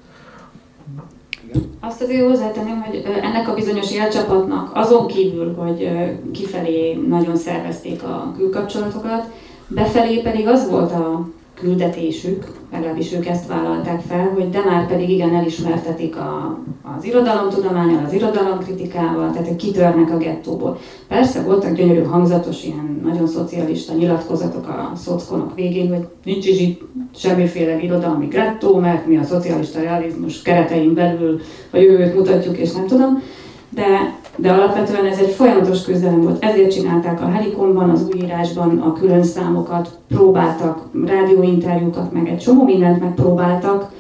[1.80, 5.92] Azt azért hozzátenném, hogy ennek a bizonyos jelcsapatnak azon kívül, hogy
[6.32, 9.26] kifelé nagyon szervezték a külkapcsolatokat,
[9.68, 11.28] befelé pedig az volt a
[11.60, 16.60] küldetésük, legalábbis ők ezt vállalták fel, hogy de már pedig igen elismertetik a,
[16.98, 20.78] az irodalomtudományal, az irodalomkritikával, tehát kitörnek a gettóból.
[21.08, 26.82] Persze voltak gyönyörű hangzatos, ilyen nagyon szocialista nyilatkozatok a szockonok végén, hogy nincs is itt
[27.16, 31.40] semmiféle irodalmi gettó, mert mi a szocialista realizmus keretein belül
[31.72, 33.22] a jövőt mutatjuk, és nem tudom,
[33.70, 36.44] de de alapvetően ez egy folyamatos küzdelem volt.
[36.44, 43.00] Ezért csinálták a Helikonban, az újírásban a külön számokat, próbáltak rádióinterjúkat, meg egy csomó mindent
[43.00, 43.92] megpróbáltak,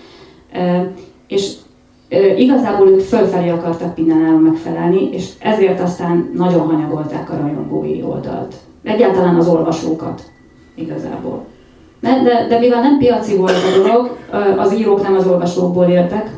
[1.27, 1.53] és
[2.37, 8.55] igazából ők fölfelé akartak mindenáron megfelelni, és ezért aztán nagyon hanyagolták a rajongói oldalt.
[8.83, 10.21] Egyáltalán az olvasókat
[10.75, 11.45] igazából.
[11.99, 14.17] De, de, de mivel nem piaci volt a dolog,
[14.57, 16.29] az írók nem az olvasókból éltek,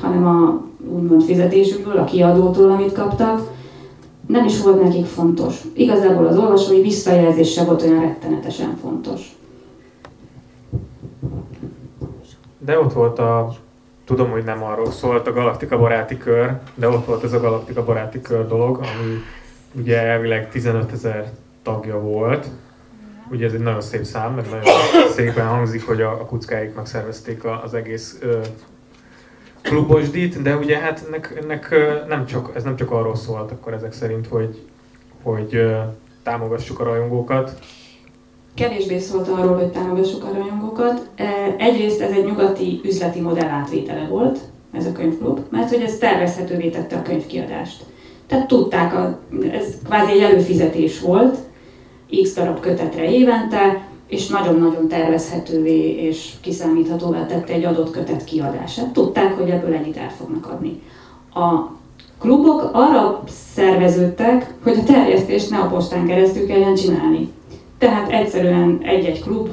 [0.00, 3.40] hanem a úgymond fizetésükből, a kiadótól, amit kaptak,
[4.26, 5.60] nem is volt nekik fontos.
[5.74, 9.36] Igazából az olvasói visszajelzés se volt olyan rettenetesen fontos.
[12.58, 13.56] De ott volt a,
[14.04, 17.84] tudom, hogy nem arról szólt a Galaktika baráti kör, de ott volt ez a Galaktika
[17.84, 19.22] baráti kör dolog, ami
[19.72, 22.46] ugye elvileg 15 ezer tagja volt.
[23.30, 24.64] Ugye ez egy nagyon szép szám, mert nagyon
[25.16, 28.18] szépen hangzik, hogy a, a kuckáik megszervezték az egész
[29.62, 31.74] klubosdit, de ugye hát ennek, ennek
[32.08, 34.58] nem csak, ez nem csak arról szólt akkor ezek szerint, hogy,
[35.22, 35.66] hogy
[36.22, 37.58] támogassuk a rajongókat,
[38.58, 41.08] kevésbé szólt arról, hogy támogassuk a rajongókat.
[41.58, 44.38] Egyrészt ez egy nyugati üzleti modell átvétele volt,
[44.72, 47.84] ez a könyvklub, mert hogy ez tervezhetővé tette a könyvkiadást.
[48.26, 49.18] Tehát tudták, a,
[49.52, 51.36] ez kvázi egy előfizetés volt,
[52.22, 58.92] x darab kötetre évente, és nagyon-nagyon tervezhetővé és kiszámíthatóvá tette egy adott kötet kiadását.
[58.92, 60.82] Tudták, hogy ebből ennyit el fognak adni.
[61.34, 61.76] A
[62.18, 63.22] klubok arra
[63.54, 67.32] szerveződtek, hogy a terjesztést ne a postán keresztül kelljen csinálni.
[67.78, 69.48] Tehát egyszerűen egy-egy klub,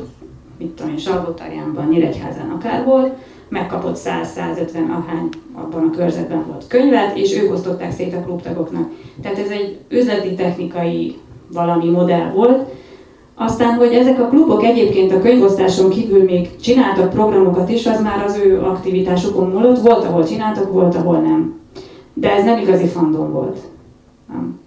[0.57, 3.13] mit tudom én, Salgótarjánban, Nyíregyházán akár volt,
[3.49, 8.91] megkapott 100-150 ahány abban a körzetben volt könyvet, és ők osztották szét a klubtagoknak.
[9.21, 11.17] Tehát ez egy üzleti technikai
[11.53, 12.69] valami modell volt.
[13.35, 18.23] Aztán, hogy ezek a klubok egyébként a könyvosztáson kívül még csináltak programokat is, az már
[18.23, 19.79] az ő aktivitásukon múlott.
[19.79, 21.59] Volt, ahol csináltak, volt, ahol nem.
[22.13, 23.57] De ez nem igazi fandom volt.
[24.27, 24.59] Nem.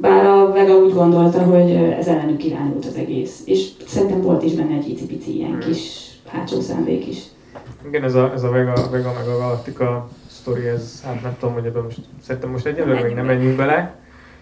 [0.00, 3.42] Bár a Vega úgy gondolta, hogy ez ellenük irányult az egész.
[3.44, 7.22] És szerintem volt is benne egy icipici ilyen kis hátsó szándék is.
[7.86, 11.54] Igen, ez a, ez a Vega, Vega meg a Galactica sztori, ez, hát nem tudom,
[11.54, 13.99] hogy ebben most, szerintem most egyelőre még nem menjünk bele.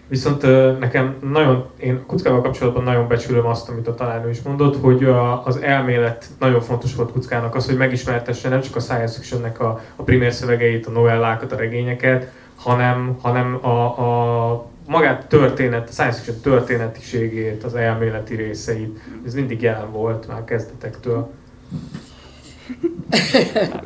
[0.09, 0.41] Viszont
[0.79, 5.45] nekem nagyon, én Kuckával kapcsolatban nagyon becsülöm azt, amit a tanárnő is mondott, hogy a,
[5.45, 9.81] az elmélet nagyon fontos volt Kuckának, az, hogy megismertesse nem csak a science fictionnek a,
[9.95, 16.17] a primér szövegeit, a novellákat, a regényeket, hanem, hanem a, a magát történet, a science
[16.17, 21.31] fiction történetiségét, az elméleti részeit, ez mindig jelen volt már kezdetektől.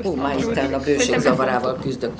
[0.03, 2.11] Hú, már itt a bőség zavarával küzdök.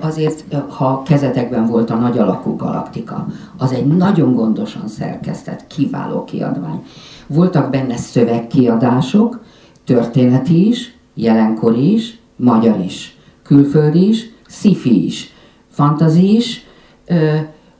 [0.00, 3.26] Azért, ha kezetekben volt a nagy alakú galaktika,
[3.58, 6.84] az egy nagyon gondosan szerkesztett, kiváló kiadvány.
[7.26, 9.44] Voltak benne szövegkiadások,
[9.84, 15.34] történeti is, jelenkori is, magyar is, külföldi is, sci is,
[15.70, 16.66] fantazi is,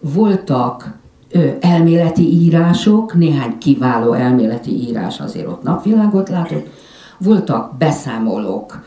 [0.00, 0.98] voltak
[1.60, 6.68] elméleti írások, néhány kiváló elméleti írás azért ott napvilágot látott,
[7.18, 8.84] voltak beszámolók,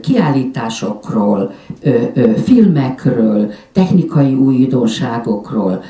[0.00, 1.52] kiállításokról,
[2.44, 5.82] filmekről, technikai újdonságokról,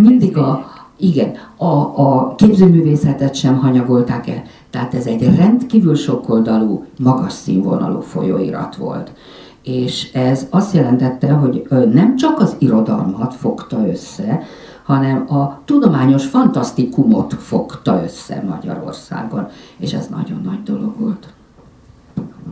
[0.00, 1.66] mindig a, igen, a,
[2.00, 4.42] a képzőművészetet sem hanyagolták el.
[4.70, 9.12] Tehát ez egy rendkívül sokoldalú, magas színvonalú folyóirat volt
[9.64, 14.42] és ez azt jelentette, hogy nem csak az irodalmat fogta össze,
[14.84, 21.28] hanem a tudományos fantasztikumot fogta össze Magyarországon, és ez nagyon nagy dolog volt.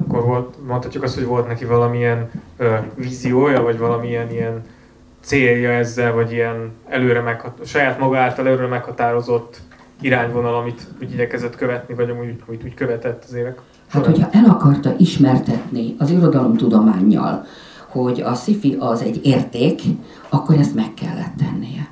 [0.02, 4.62] Akkor volt, mondhatjuk azt, hogy volt neki valamilyen ö, víziója, vagy valamilyen ilyen
[5.20, 9.60] célja ezzel, vagy ilyen előre meghat- saját maga által előre meghatározott
[10.00, 13.60] irányvonal, amit úgy igyekezett követni, vagy amúgy, amit úgy követett az évek
[13.92, 17.44] Hát, hogyha el akarta ismertetni az irodalomtudományjal,
[17.88, 19.82] hogy a sci az egy érték,
[20.28, 21.90] akkor ezt meg kellett tennie.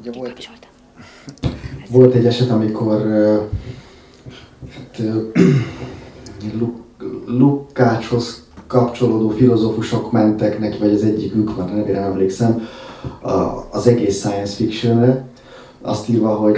[0.00, 0.66] Ugye volt,
[1.90, 3.02] volt egy eset, amikor
[4.74, 5.02] hát,
[7.26, 12.68] Lukácshoz kapcsolódó filozófusok mentek neki, vagy az egyikük, már nem emlékszem,
[13.70, 15.28] az egész science fictionre,
[15.80, 16.56] azt írva, hogy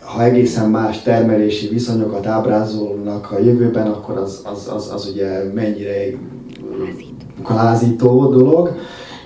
[0.00, 5.94] ha egészen más termelési viszonyokat ábrázolnak a jövőben, akkor az, az, az, az ugye mennyire
[7.48, 8.76] lázító dolog.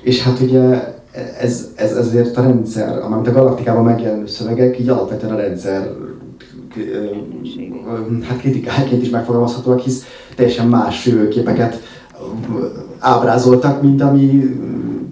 [0.02, 0.94] És hát ugye
[1.40, 5.88] ez, ez ezért a rendszer, amint a galaktikában megjelenő szövegek, így alapvetően a rendszer
[8.28, 11.80] hát kritikáként is megfogalmazhatóak, hisz teljesen más jövőképeket
[12.98, 14.56] ábrázoltak, mint ami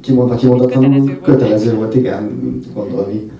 [0.00, 2.30] kimondva kimondatlanul kötelező, kötelező volt, igen,
[2.74, 3.30] gondolni.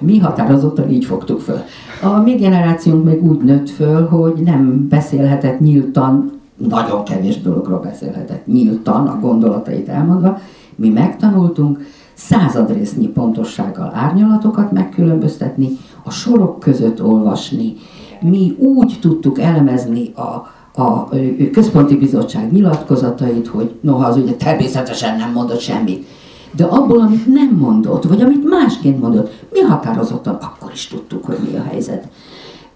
[0.00, 1.58] Mi határozottan így fogtuk föl.
[2.02, 8.46] A mi generációnk még úgy nőtt föl, hogy nem beszélhetett nyíltan, nagyon kevés dologról beszélhetett
[8.46, 10.38] nyíltan, a gondolatait elmondva.
[10.78, 11.80] Mi megtanultunk
[12.14, 15.68] századrésznyi pontossággal árnyalatokat megkülönböztetni,
[16.04, 17.74] a sorok között olvasni.
[18.20, 20.46] Mi úgy tudtuk elemezni a,
[20.82, 21.08] a
[21.52, 26.06] központi bizottság nyilatkozatait, hogy noha az ugye természetesen nem mondott semmit,
[26.52, 31.38] De abból, amit nem mondott, vagy amit másként mondott, mi határozottan akkor is tudtuk, hogy
[31.50, 32.08] mi a helyzet.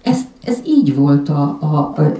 [0.02, 2.10] Ez, ez így volt a, a, a, a, a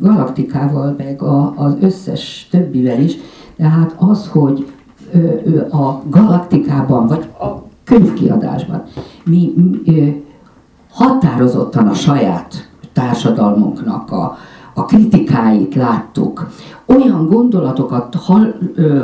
[0.00, 3.16] galaktikával, meg a, az összes többivel is.
[3.58, 4.72] Tehát az, hogy
[5.70, 8.82] a galaktikában, vagy a könyvkiadásban
[9.24, 9.54] mi,
[10.90, 14.36] határozottan a saját társadalmunknak a,
[14.74, 16.50] a kritikáit láttuk.
[16.86, 18.54] Olyan gondolatokat hall,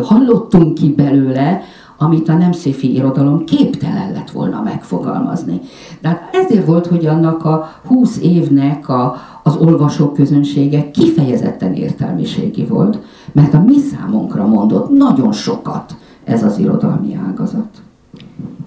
[0.03, 1.61] hallottunk ki belőle,
[1.99, 5.61] amit a nem széfi irodalom képtelen lett volna megfogalmazni.
[6.01, 12.65] De hát ezért volt, hogy annak a 20 évnek a, az olvasók közönsége kifejezetten értelmiségi
[12.65, 12.99] volt,
[13.35, 17.83] mert a mi számunkra mondott nagyon sokat ez az irodalmi ágazat.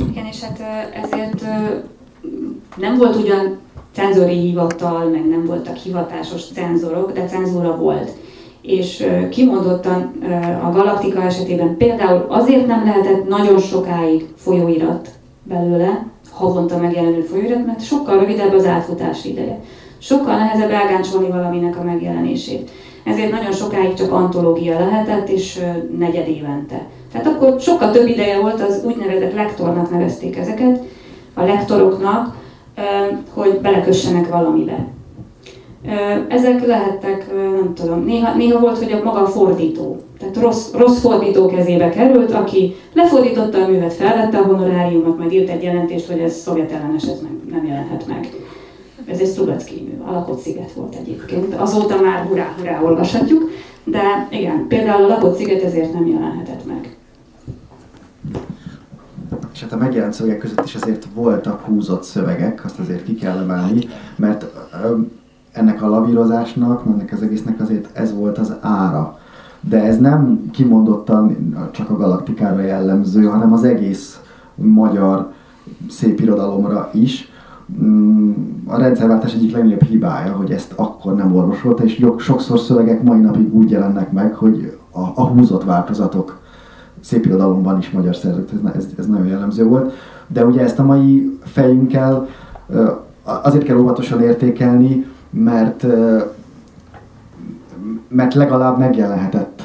[0.09, 0.59] Igen, és hát
[1.03, 1.45] ezért
[2.77, 3.57] nem volt ugyan
[3.91, 8.11] cenzori hivatal, meg nem voltak hivatásos cenzorok, de cenzúra volt.
[8.61, 10.11] És kimondottan
[10.63, 15.09] a Galaktika esetében például azért nem lehetett nagyon sokáig folyóirat
[15.43, 19.59] belőle, havonta megjelenő folyóirat, mert sokkal rövidebb az átfutási ideje.
[19.97, 22.71] Sokkal nehezebb elgáncsolni valaminek a megjelenését.
[23.07, 25.59] Ezért nagyon sokáig csak antológia lehetett, és
[25.97, 26.85] negyed évente.
[27.11, 30.83] Tehát akkor sokkal több ideje volt, az úgynevezett lektornak nevezték ezeket,
[31.33, 32.35] a lektoroknak,
[33.33, 34.87] hogy belekössenek valamibe.
[36.27, 41.45] Ezek lehettek, nem tudom, néha, néha volt, hogy a maga fordító, tehát rossz, rossz fordító
[41.45, 46.35] kezébe került, aki lefordította a művet, felvette a honoráriumot, meg írt egy jelentést, hogy ez
[46.35, 48.29] szovjet ellenes, ez nem jelenhet meg.
[49.07, 51.55] Ez egy Strugacki mű, a lakott sziget volt egyébként.
[51.55, 53.49] Azóta már hurrá, hurrá olvashatjuk,
[53.83, 56.97] de igen, például a lakott sziget ezért nem jelenhetett meg
[59.57, 63.37] és hát a megjelent szövegek között is azért voltak húzott szövegek, azt azért ki kell
[63.37, 64.45] emelni, mert
[65.51, 69.19] ennek a lavírozásnak, ennek az egésznek azért ez volt az ára.
[69.61, 74.19] De ez nem kimondottan csak a galaktikára jellemző, hanem az egész
[74.55, 75.33] magyar
[75.89, 77.31] szép irodalomra is.
[77.83, 78.31] Mm,
[78.65, 83.55] a rendszerváltás egyik legnagyobb hibája, hogy ezt akkor nem orvosolta, és sokszor szövegek mai napig
[83.55, 86.39] úgy jelennek meg, hogy a, a húzott változatok
[86.99, 89.93] szépirodalomban is magyar szerzők, ez, ez, nagyon jellemző volt.
[90.27, 92.27] De ugye ezt a mai fejünkkel
[93.23, 95.85] azért kell óvatosan értékelni, mert,
[98.07, 99.63] mert legalább megjelenhetett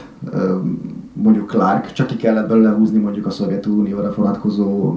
[1.12, 4.94] mondjuk Clark, csak ki kellett belőle húzni mondjuk a Szovjetunióra vonatkozó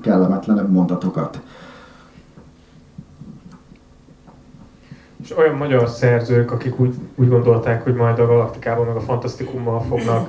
[0.00, 1.40] kellemetlenebb mondatokat.
[5.26, 9.80] És olyan magyar szerzők, akik úgy, úgy gondolták, hogy majd a Galaktikában meg a Fantasztikummal
[9.80, 10.28] fognak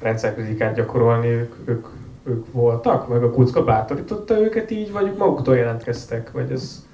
[0.00, 1.86] rendszerkritikát gyakorolni, ők, ők,
[2.24, 6.86] ők voltak, meg a kucka bátorította őket így, vagy ők maguktól jelentkeztek, vagy ez...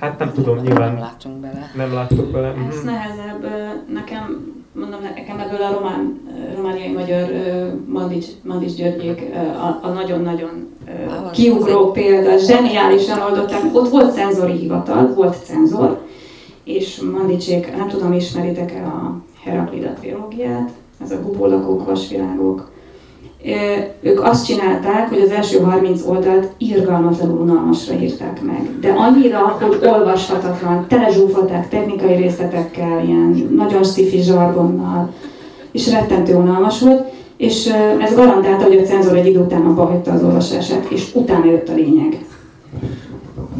[0.00, 0.92] Hát nem tudom, nyilván...
[0.92, 1.70] Nem látunk bele.
[1.74, 2.46] Nem láttuk bele.
[2.46, 3.46] Ez mm nehezebb.
[3.92, 6.20] Nekem, mondom, nekem ebből a román,
[6.56, 7.28] romániai magyar
[7.86, 10.68] Mandics, Mandics Györgyék a, a nagyon-nagyon
[11.32, 13.60] kiugró példa, zseniálisan oldották.
[13.72, 16.04] Ott volt cenzori hivatal, volt cenzor,
[16.66, 20.70] és Mandicsék, nem tudom, ismeritek-e a Heraklida trilógiát,
[21.02, 22.70] ez a gubólakók, vasvilágok.
[24.00, 28.78] Ők azt csinálták, hogy az első 30 oldalt irgalmatlanul unalmasra írták meg.
[28.80, 35.12] De annyira, hogy olvashatatlan, telezsúfolták technikai részletekkel, ilyen nagyon sci zsargonnal,
[35.70, 37.66] és rettentő unalmas volt, és
[38.00, 41.68] ez garantálta, hogy a cenzor egy idő után abba hagyta az olvasását, és utána jött
[41.68, 42.24] a lényeg.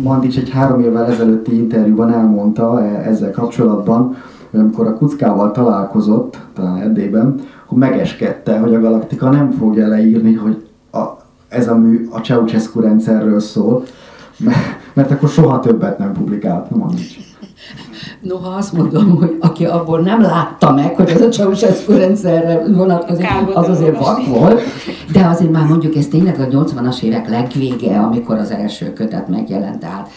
[0.02, 4.16] Mandics egy három évvel ezelőtti interjúban elmondta e, ezzel kapcsolatban,
[4.50, 10.34] hogy amikor a kuckával találkozott, talán Erdélyben, hogy megeskedte, hogy a Galaktika nem fogja leírni,
[10.34, 11.04] hogy a,
[11.48, 13.82] ez a mű a Ceausescu rendszerről szól,
[14.38, 14.56] mert,
[14.94, 17.16] mert akkor soha többet nem publikált, nincs.
[18.20, 23.26] Noha azt mondom, hogy aki abból nem látta meg, hogy ez a Ceausescu rendszerre vonatkozik,
[23.54, 24.60] az azért vak volt,
[25.12, 29.78] de azért már mondjuk ez tényleg a 80-as évek legvége, amikor az első kötet megjelent,
[29.78, 30.08] tehát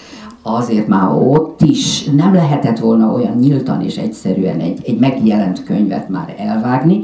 [0.41, 6.09] azért már ott is nem lehetett volna olyan nyíltan és egyszerűen egy, egy megjelent könyvet
[6.09, 7.03] már elvágni,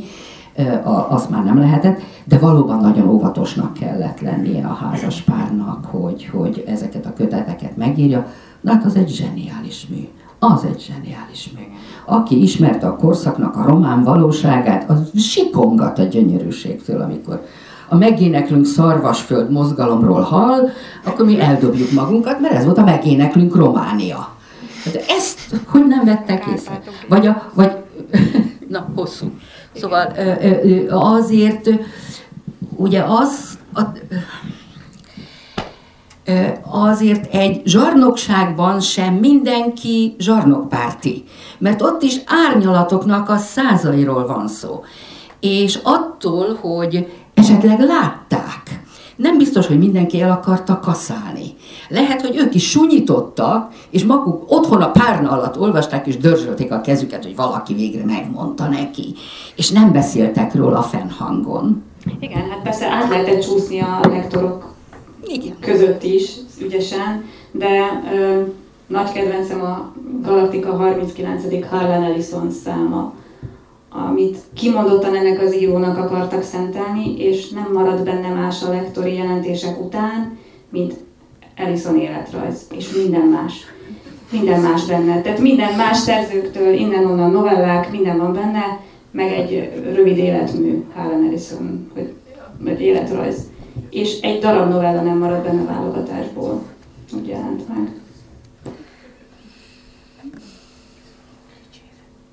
[1.08, 6.64] azt már nem lehetett, de valóban nagyon óvatosnak kellett lennie a házas párnak, hogy, hogy
[6.68, 8.28] ezeket a köteteket megírja.
[8.62, 10.08] De hát az egy zseniális mű.
[10.40, 11.62] Az egy zseniális mű.
[12.06, 17.46] Aki ismerte a korszaknak a román valóságát, az sikongat a gyönyörűségtől, amikor
[17.90, 20.70] a megéneklünk szarvasföld mozgalomról hall,
[21.04, 24.36] akkor mi eldobjuk magunkat, mert ez volt a megéneklünk Románia.
[24.84, 26.82] Hát ezt hogy nem vettek észre?
[27.10, 27.72] Vagy, a, vagy
[28.68, 29.32] na, hosszú.
[29.76, 30.14] Szóval
[30.90, 31.70] azért
[32.76, 33.82] ugye az, a,
[36.72, 41.24] azért egy zsarnokságban sem mindenki zsarnokpárti,
[41.58, 44.84] mert ott is árnyalatoknak a százairól van szó.
[45.40, 48.84] És attól, hogy esetleg látták.
[49.16, 51.54] Nem biztos, hogy mindenki el akarta kaszálni.
[51.90, 56.82] Lehet, hogy ők is sunyítottak, és maguk otthon a párna alatt olvasták, és dörzsölték a
[56.82, 59.16] kezüket, hogy valaki végre megmondta neki.
[59.56, 61.84] És nem beszéltek róla fennhangon.
[62.20, 64.75] Igen, hát persze át lehetett csúszni a lektorok
[65.28, 65.56] Igen.
[65.60, 68.42] között is ügyesen, de ö,
[68.88, 71.44] nagy kedvencem a Galaktika 39.
[71.70, 73.14] Harlan Ellison száma,
[73.90, 79.84] amit kimondottan ennek az írónak akartak szentelni, és nem marad benne más a lektori jelentések
[79.84, 80.38] után,
[80.70, 80.94] mint
[81.56, 83.54] Ellison életrajz, és minden más.
[84.32, 85.22] Minden más benne.
[85.22, 88.80] Tehát minden más szerzőktől, innen-onnan novellák, minden van benne,
[89.12, 92.14] meg egy rövid életmű Harlan Ellison, vagy,
[92.60, 93.50] vagy életrajz.
[93.90, 96.62] És egy darab novella nem marad benne a válogatásból.
[97.14, 97.92] Úgy jelent meg.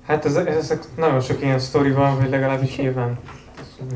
[0.05, 3.19] Hát ez, ezek nagyon sok ilyen sztori van, vagy legalábbis nyilván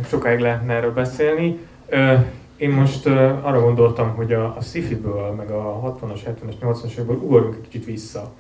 [0.08, 1.60] sokáig lehetne erről beszélni.
[1.90, 2.14] Ö,
[2.58, 7.56] én most ö, arra gondoltam, hogy a, a meg a 60-as, 70-es, 80-as évekből ugorjunk
[7.56, 8.32] egy kicsit vissza.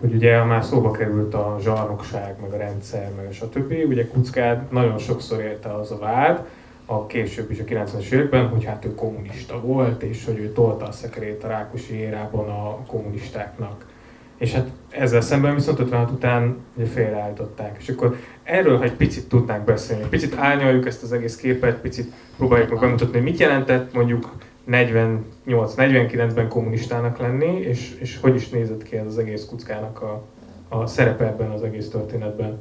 [0.00, 3.74] Hogy ugye már szóba került a zsarnokság, meg a rendszer, meg a stb.
[3.88, 6.46] Ugye Kuckád nagyon sokszor érte az a vád,
[6.92, 10.86] a később is a 90-es években, hogy hát ő kommunista volt, és hogy ő tolta
[10.86, 13.86] a szekerét a Rákosi érában a kommunistáknak.
[14.36, 17.76] És hát ezzel szemben viszont 56 után ugye félreállították.
[17.80, 22.12] És akkor erről, ha egy picit tudnánk beszélni, picit árnyaljuk ezt az egész képet, picit
[22.36, 24.32] próbáljuk meg bemutatni, hogy mit jelentett mondjuk
[24.70, 30.24] 48-49-ben kommunistának lenni, és, és hogy is nézett ki ez az egész kuckának a,
[30.68, 32.58] a szerepe ebben az egész történetben.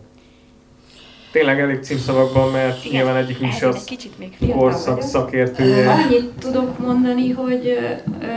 [1.32, 5.10] Tényleg elég címszavakban, mert Igen, nyilván egyik is egy az kicsit még korszak vagyok.
[5.10, 5.90] szakértője.
[5.92, 7.82] Annyit tudok mondani, hogy ö,
[8.26, 8.30] ö,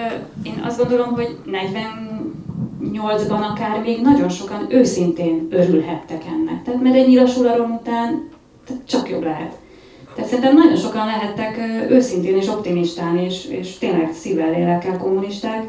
[0.42, 6.62] én azt gondolom, hogy 48-ban akár még nagyon sokan őszintén örülhettek ennek.
[6.62, 8.28] Tehát mert egy nyilas után
[8.66, 9.52] tehát csak jobb lehet.
[10.14, 11.58] Tehát szerintem nagyon sokan lehettek
[11.90, 15.64] őszintén és optimistán, és, és tényleg szívvel, lélekkel kommunisták,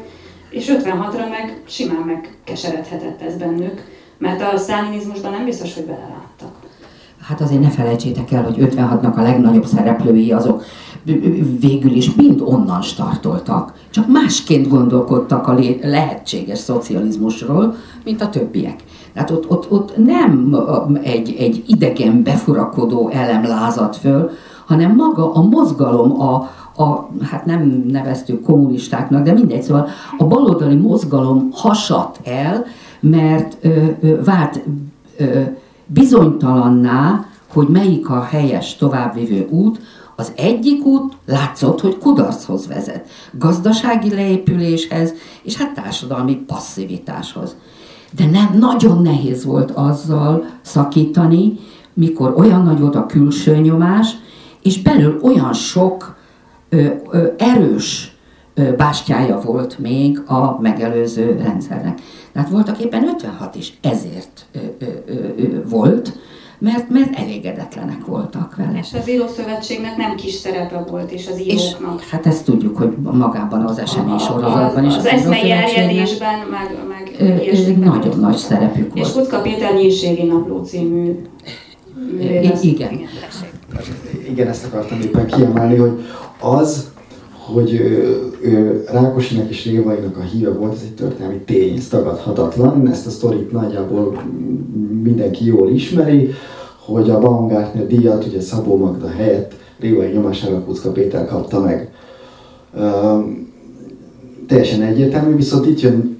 [0.50, 3.82] és 56-ra meg simán megkeseredhetett ez bennük,
[4.18, 6.45] mert a sztálinizmusban nem biztos, hogy beleláttak.
[7.26, 10.62] Hát azért ne felejtsétek el, hogy 56-nak a legnagyobb szereplői azok
[11.60, 17.74] végül is mind onnan startoltak, csak másként gondolkodtak a lehetséges szocializmusról,
[18.04, 18.84] mint a többiek.
[19.12, 20.56] Tehát ott, ott, ott nem
[21.02, 24.30] egy, egy idegen befurakodó elem lázadt föl,
[24.66, 26.34] hanem maga a mozgalom, a,
[26.82, 32.64] a, hát nem neveztük kommunistáknak, de mindegy, szóval a baloldali mozgalom hasadt el,
[33.00, 33.68] mert ö,
[34.00, 34.62] ö, vált
[35.16, 35.40] ö,
[35.86, 39.80] bizonytalanná, hogy melyik a helyes továbbvivő út,
[40.16, 47.56] az egyik út látszott, hogy kudarchoz vezet, gazdasági leépüléshez, és hát társadalmi passzivitáshoz.
[48.16, 51.58] De nem, nagyon nehéz volt azzal szakítani,
[51.94, 54.16] mikor olyan nagy volt a külső nyomás,
[54.62, 56.16] és belül olyan sok
[56.68, 58.16] ö, ö, erős
[58.54, 62.00] ö, bástyája volt még a megelőző rendszernek.
[62.36, 64.84] Tehát voltak éppen 56 is ezért ö, ö,
[65.36, 66.12] ö, volt,
[66.58, 68.78] mert, mert elégedetlenek voltak vele.
[68.78, 72.00] És az írószövetségnek nem kis szerepe volt, és az És íróknak.
[72.02, 74.96] hát ezt tudjuk, hogy magában az esemény sorozatban is.
[74.96, 77.84] Az, az az eszmei eljedésben, meg, meg ö.
[77.84, 79.14] Nagyon nagy szerepük És volt.
[79.14, 81.16] Kutka Péter Nyírségi Napló című
[82.10, 82.62] művész.
[82.62, 83.00] Igen.
[84.28, 86.04] Igen, ezt akartam éppen kiemelni, hogy
[86.40, 86.90] az,
[87.52, 92.88] hogy ő, ő Rákosinak és Révainak a híve volt, ez egy történelmi tény, ez tagadhatatlan.
[92.88, 94.22] Ezt a sztorit nagyjából
[95.02, 96.30] mindenki jól ismeri,
[96.84, 101.92] hogy a Baumgartner díjat ugye Szabó Magda helyett Révai nyomására Kucka Péter kapta meg.
[102.78, 103.52] Um,
[104.46, 106.18] teljesen egyértelmű, viszont itt jön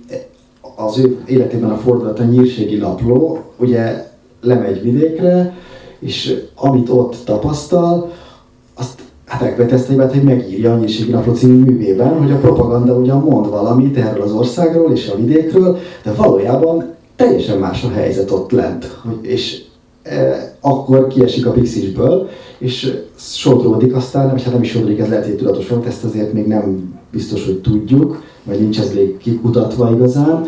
[0.77, 4.11] az ő életében a fordulat a nyírségi napló, ugye
[4.41, 5.57] lemegy vidékre,
[5.99, 8.13] és amit ott tapasztal,
[9.27, 13.97] hát hibát, hogy megírja a Nyírségi Napló című művében, hogy a propaganda ugyan mond valamit
[13.97, 19.01] erről az országról és a vidékről, de valójában teljesen más a helyzet ott lent.
[19.21, 19.63] És
[20.03, 25.25] e, akkor kiesik a pixisből, és sodródik aztán, vagy hát nem is sodródik, ez lehet,
[25.25, 29.91] hogy tudatos volt, ezt azért még nem biztos, hogy tudjuk, vagy nincs ez még kikutatva
[29.95, 30.47] igazán,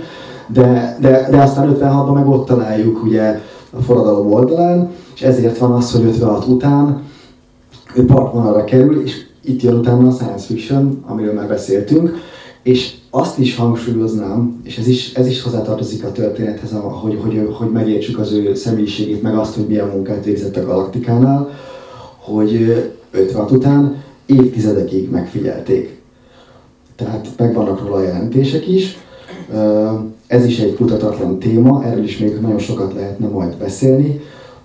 [0.53, 5.73] de, de, de aztán 56-ban meg ott találjuk ugye a forradalom oldalán, és ezért van
[5.73, 7.03] az, hogy 56 után
[7.99, 12.17] ő partvonalra kerül, és itt jön utána a science fiction, amiről már beszéltünk,
[12.63, 17.71] és azt is hangsúlyoznám, és ez is, ez is hozzátartozik a történethez, hogy, hogy, hogy
[17.71, 21.51] megértsük az ő személyiségét, meg azt, hogy milyen munkát végzett a Galaktikánál,
[22.19, 22.75] hogy
[23.11, 26.01] 56 után évtizedekig megfigyelték.
[26.97, 28.99] Tehát megvannak róla jelentések is.
[30.27, 34.21] Ez is egy kutatatlan téma, erről is még nagyon sokat lehetne majd beszélni,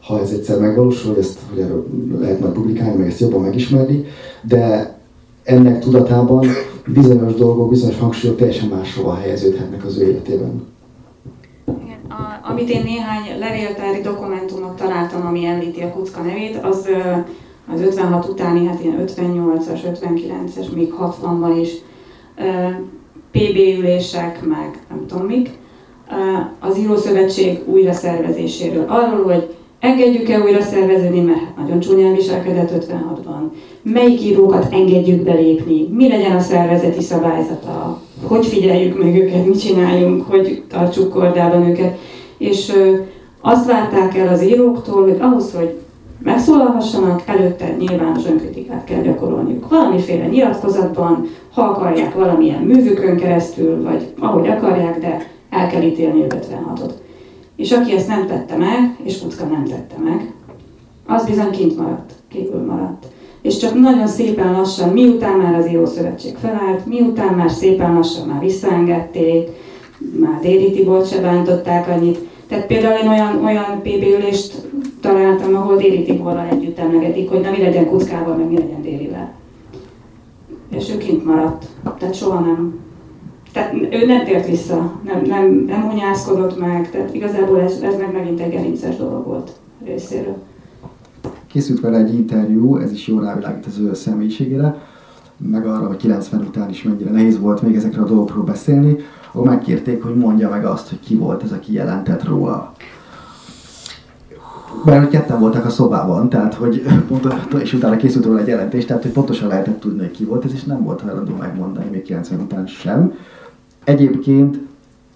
[0.06, 1.88] ha ez egyszer megvalósul, hogy ezt hogy erről
[2.20, 4.06] lehet majd publikálni, meg ezt jobban megismerni,
[4.42, 4.96] de
[5.44, 6.48] ennek tudatában
[6.88, 10.68] bizonyos dolgok, bizonyos hangsúlyok teljesen máshova helyeződhetnek az ő életében.
[11.66, 16.88] Igen, a, amit én néhány levéltári dokumentumot találtam, ami említi a kucka nevét, az
[17.74, 21.72] az 56 utáni, hát ilyen 58-as, 59-es, még 60-ban is
[23.32, 25.50] PB ülések, meg nem tudom mik,
[26.60, 28.86] az Írószövetség újra szervezéséről.
[28.88, 33.52] Arról, hogy engedjük-e újra szerveződni, mert hát nagyon csúnyán viselkedett 56-ban.
[33.82, 40.30] Melyik írókat engedjük belépni, mi legyen a szervezeti szabályzata, hogy figyeljük meg őket, mit csináljunk,
[40.30, 41.98] hogy tartsuk kordában őket.
[42.38, 42.74] És
[43.42, 45.78] azt várták el az íróktól, hogy ahhoz, hogy
[46.24, 49.70] megszólalhassanak, előtte nyilvános önkritikát kell gyakorolniuk.
[49.70, 56.92] Valamiféle nyilatkozatban, ha akarják valamilyen művükön keresztül, vagy ahogy akarják, de el kell ítélni 56-ot.
[57.56, 60.34] És aki ezt nem tette meg, és Kucka nem tette meg,
[61.06, 63.06] az bizony kint maradt, kívül maradt.
[63.42, 68.40] És csak nagyon szépen lassan, miután már az Írószövetség felállt, miután már szépen lassan már
[68.40, 69.50] visszaengedték,
[70.20, 72.20] már Déri Tibort se bántották annyit.
[72.48, 74.68] Tehát például én olyan, olyan PB ülést
[75.02, 79.34] találtam, ahol Déri Tiborral együtt emlegetik, hogy na mi legyen Kuckával, meg mi legyen Dérivel.
[80.70, 81.66] És ő kint maradt.
[81.98, 82.80] Tehát soha nem.
[83.54, 88.14] Tehát ő nem tért vissza, nem, nem, nem unyászkodott meg, tehát igazából ez, ez meg
[88.14, 89.52] megint egy gerinces dolog volt
[89.86, 90.38] részéről.
[91.48, 94.82] Készült vele egy interjú, ez is jól rávilágít az ő személyiségére,
[95.38, 98.98] meg arra, hogy 90 után is mennyire nehéz volt még ezekről a dolgokról beszélni,
[99.32, 102.74] ahol megkérték, hogy mondja meg azt, hogy ki volt ez, aki jelentett róla
[104.86, 107.28] mert hogy ketten voltak a szobában, tehát hogy pont,
[107.62, 110.54] és utána készült róla egy jelentés, tehát hogy pontosan lehetett tudni, hogy ki volt ez,
[110.54, 113.14] és nem volt hajlandó megmondani még 90 után sem.
[113.84, 114.60] Egyébként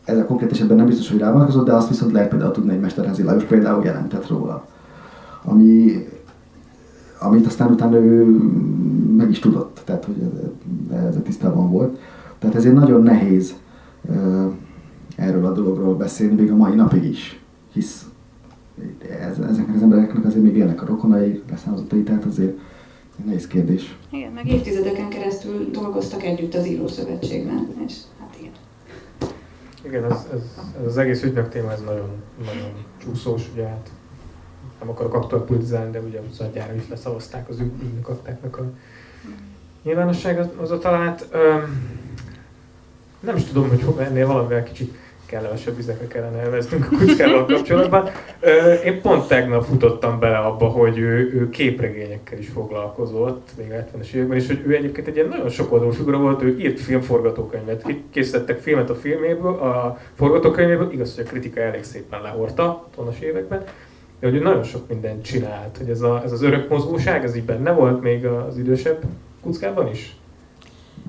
[0.04, 2.80] ez a konkrét esetben nem biztos, hogy rávonatkozott, de azt viszont lehet például tudni, hogy
[2.80, 4.68] Mesterházi Lajos például jelentett róla.
[5.44, 6.08] Ami,
[7.20, 8.26] amit aztán utána ő
[9.18, 10.16] meg is tudott, tehát hogy
[10.92, 11.98] ez, a tisztában volt.
[12.40, 13.56] Tehát ezért nagyon nehéz
[15.16, 17.42] erről a dologról beszélni, még a mai napig is,
[17.74, 18.06] hisz
[19.22, 22.58] ez, ezeknek az embereknek azért még élnek a rokonai, leszármazottai, tehát azért
[23.20, 23.98] egy nehéz kérdés.
[24.12, 27.94] Igen, meg évtizedeken keresztül dolgoztak együtt az Írószövetségben, és
[29.88, 30.12] igen.
[30.12, 30.42] Ez, ez,
[30.80, 32.10] ez az egész ügynök téma, ez nagyon,
[32.46, 33.90] nagyon csúszós, ugye hát
[34.80, 38.64] nem akarok aktuálpolitizálni, de ugye az adjára is leszavazták az ügynök aktáknak a
[39.84, 41.28] nyilvánosság az a talált.
[43.20, 44.96] Nem is tudom, hogy ennél valamivel kicsit
[45.28, 48.10] kellemesebb vizekre kellene elveznünk a kutyával kapcsolatban.
[48.86, 54.14] Én pont tegnap futottam bele abba, hogy ő, ő képregényekkel is foglalkozott, még a 70-es
[54.14, 57.86] években, és hogy ő egyébként egy ilyen nagyon sok oldalú figura volt, ő írt filmforgatókönyvet,
[58.12, 63.20] készítettek filmet a filméből, a forgatókönyvéből, igaz, hogy a kritika elég szépen lehorta a tonos
[63.20, 63.64] években,
[64.20, 67.36] de hogy ő nagyon sok mindent csinált, hogy ez, a, ez az örök mozgóság, ez
[67.36, 69.04] így benne volt még az idősebb
[69.42, 70.16] kuckában is?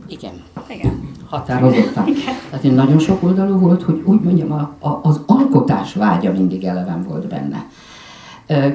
[0.08, 0.32] Igen.
[0.68, 1.08] Igen.
[1.26, 2.04] Határozottan.
[2.50, 6.64] Tehát én nagyon sok oldalú volt, hogy úgy mondjam, a, a, az alkotás vágya mindig
[6.64, 7.66] eleven volt benne.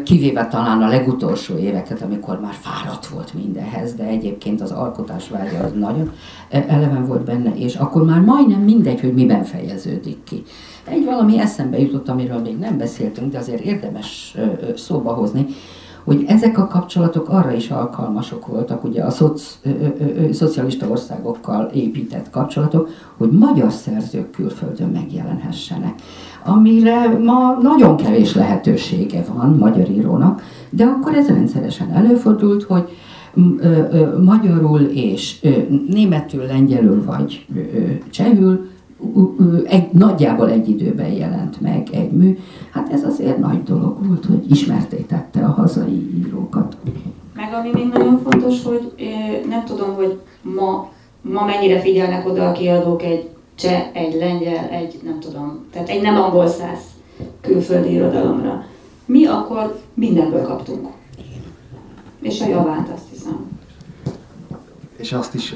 [0.03, 5.59] Kivéve talán a legutolsó éveket, amikor már fáradt volt mindenhez, de egyébként az alkotás vágya
[5.59, 6.11] az nagyon
[6.49, 10.43] eleven volt benne, és akkor már majdnem mindegy, hogy miben fejeződik ki.
[10.83, 14.37] Egy valami eszembe jutott, amiről még nem beszéltünk, de azért érdemes
[14.75, 15.45] szóba hozni,
[16.03, 20.87] hogy ezek a kapcsolatok arra is alkalmasok voltak, ugye a szoc, ö, ö, ö, szocialista
[20.87, 25.93] országokkal épített kapcsolatok, hogy magyar szerzők külföldön megjelenhessenek.
[26.45, 32.89] Amire ma nagyon kevés lehetősége van magyar írónak, de akkor ez rendszeresen előfordult, hogy
[34.23, 35.45] magyarul és
[35.87, 37.45] németül, lengyelül vagy
[38.09, 38.67] csehül
[39.65, 42.37] egy, nagyjából egy időben jelent meg egy mű.
[42.71, 46.77] Hát ez azért nagy dolog volt, hogy ismertétette a hazai írókat.
[47.35, 48.93] Meg ami még nagyon fontos, hogy
[49.49, 50.91] nem tudom, hogy ma,
[51.21, 56.01] ma mennyire figyelnek oda a kiadók egy cseh, egy lengyel, egy nem tudom, tehát egy
[56.01, 56.79] nem angol száz
[57.41, 58.65] külföldi irodalomra.
[59.05, 60.87] Mi akkor mindenből kaptunk.
[62.21, 63.51] És a javát azt hiszem.
[64.97, 65.55] És azt is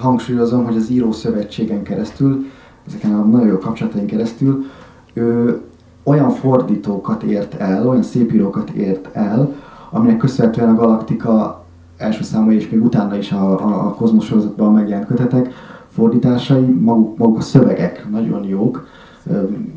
[0.00, 2.46] hangsúlyozom, hogy az író szövetségen keresztül
[2.86, 4.64] ezeken a nagyon jó kapcsolataink keresztül
[5.12, 5.60] ő
[6.02, 9.54] olyan fordítókat ért el, olyan szépírókat ért el,
[9.90, 11.64] aminek köszönhetően a Galaktika
[11.96, 15.52] első száma és még utána is a, a, a Kozmos sorozatban megjelent kötetek,
[15.88, 18.86] fordításai, maguk, maguk a szövegek nagyon jók.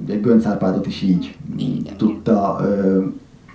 [0.07, 1.97] Egy Gönc Árpádot is így Igen.
[1.97, 3.03] tudta ö,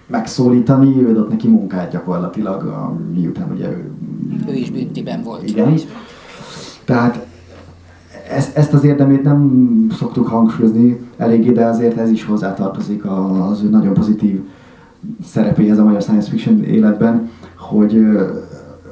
[0.07, 2.75] megszólítani, ő adott neki munkát gyakorlatilag,
[3.15, 3.91] miután ugye ő...
[4.49, 5.49] Ő is büntiben volt.
[5.49, 5.75] Igen.
[6.85, 7.27] Tehát
[8.33, 13.69] ezt, ezt az érdemét nem szoktuk hangsúlyozni eléggé, de azért ez is hozzátartozik az ő
[13.69, 14.41] nagyon pozitív
[15.25, 18.07] szerepéhez a magyar science fiction életben, hogy,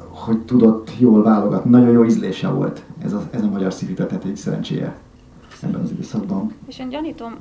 [0.08, 1.70] hogy tudott jól válogatni.
[1.70, 4.96] Nagyon jó ízlése volt ez a, ez a magyar tehát egy szerencséje
[5.62, 6.52] ebben az időszakban.
[6.66, 7.36] És én gyanítom,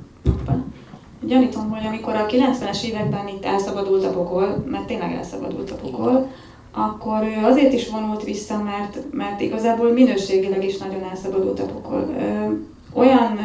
[1.26, 6.28] Gyanítom, hogy amikor a 90-es években itt elszabadult a pokol, mert tényleg elszabadult a pokol,
[6.72, 12.14] akkor ő azért is vonult vissza, mert, mert igazából minőségileg is nagyon elszabadult a pokol.
[12.94, 13.38] Olyan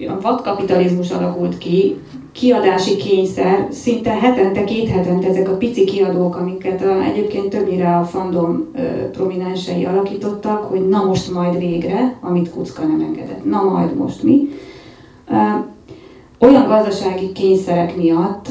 [0.00, 1.96] olyan vadkapitalizmus alakult ki,
[2.32, 8.04] kiadási kényszer, szinte hetente, két hetente ezek a pici kiadók, amiket a, egyébként többnyire a
[8.04, 13.96] fandom ö, prominensei alakítottak, hogy na most majd végre, amit Kucka nem engedett, na majd
[13.96, 14.48] most mi.
[16.38, 18.48] Olyan gazdasági kényszerek miatt,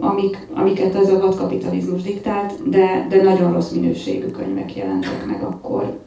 [0.00, 5.98] amik, amiket ez a vadkapitalizmus diktált, de, de nagyon rossz minőségű könyvek jelentek meg akkor.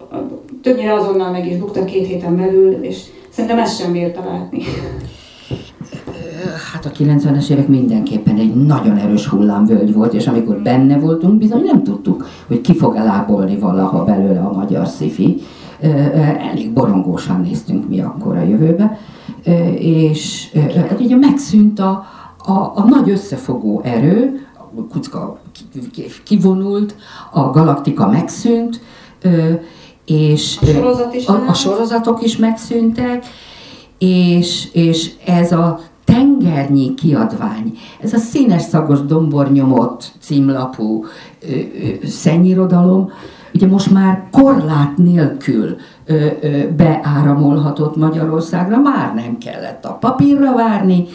[0.61, 3.03] Többnyire azonnal meg is buktak két héten belül, és
[3.39, 4.63] Szerintem ezt sem bírta látni.
[6.73, 11.63] Hát a 90-es évek mindenképpen egy nagyon erős hullámvölgy volt, és amikor benne voltunk, bizony
[11.63, 15.41] nem tudtuk, hogy ki fog elábolni valaha belőle a magyar szifi.
[16.51, 18.99] Elég borongósan néztünk mi akkor a jövőbe,
[19.79, 20.51] és
[20.89, 22.05] hát ugye megszűnt a,
[22.37, 25.39] a, a nagy összefogó erő, a kucka
[26.23, 26.95] kivonult,
[27.31, 28.81] a galaktika megszűnt,
[30.05, 33.25] és a, sorozat is a, a sorozatok is megszűntek,
[33.97, 41.05] és, és ez a tengernyi kiadvány, ez a színes szagos dombornyomott címlapú
[41.41, 43.11] ö, ö, szennyirodalom,
[43.59, 51.05] ugye most már korlát nélkül ö, ö, beáramolhatott Magyarországra, már nem kellett a papírra várni,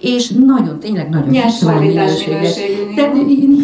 [0.00, 2.52] és nagyon, tényleg nagyon hitványminőségben.
[2.94, 3.12] De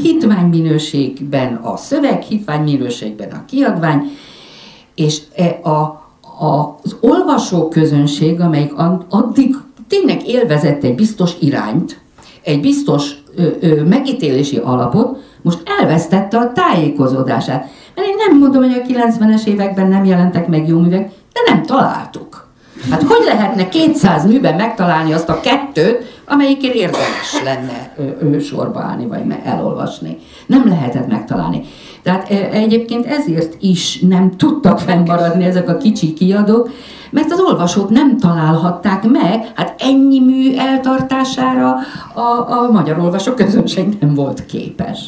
[0.02, 4.02] hitványminőségben a szöveg, hitványminőségben a kiadvány,
[4.94, 5.76] és e a,
[6.44, 8.72] a, az olvasó közönség, amelyik
[9.08, 9.56] addig
[9.88, 12.00] tényleg élvezett egy biztos irányt,
[12.42, 17.68] egy biztos ö, ö, megítélési alapot, most elvesztette a tájékozódását.
[17.98, 21.62] Mert én nem mondom, hogy a 90-es években nem jelentek meg jó művek, de nem
[21.62, 22.48] találtuk.
[22.90, 29.06] Hát hogy lehetne 200 műben megtalálni azt a kettőt, amelyikért érdemes lenne ő, sorba állni,
[29.06, 30.18] vagy elolvasni?
[30.46, 31.62] Nem lehetett megtalálni.
[32.02, 36.70] Tehát egyébként ezért is nem tudtak fennmaradni ezek a kicsi kiadók,
[37.10, 41.76] mert az olvasók nem találhatták meg, hát ennyi mű eltartására
[42.14, 44.98] a, a magyar olvasó közönség nem volt képes.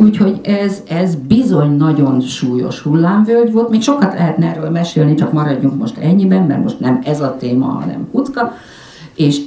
[0.00, 3.70] Úgyhogy ez, ez bizony nagyon súlyos hullámvölgy volt.
[3.70, 7.66] Még sokat lehetne erről mesélni, csak maradjunk most ennyiben, mert most nem ez a téma,
[7.66, 8.52] hanem kucka.
[9.14, 9.40] És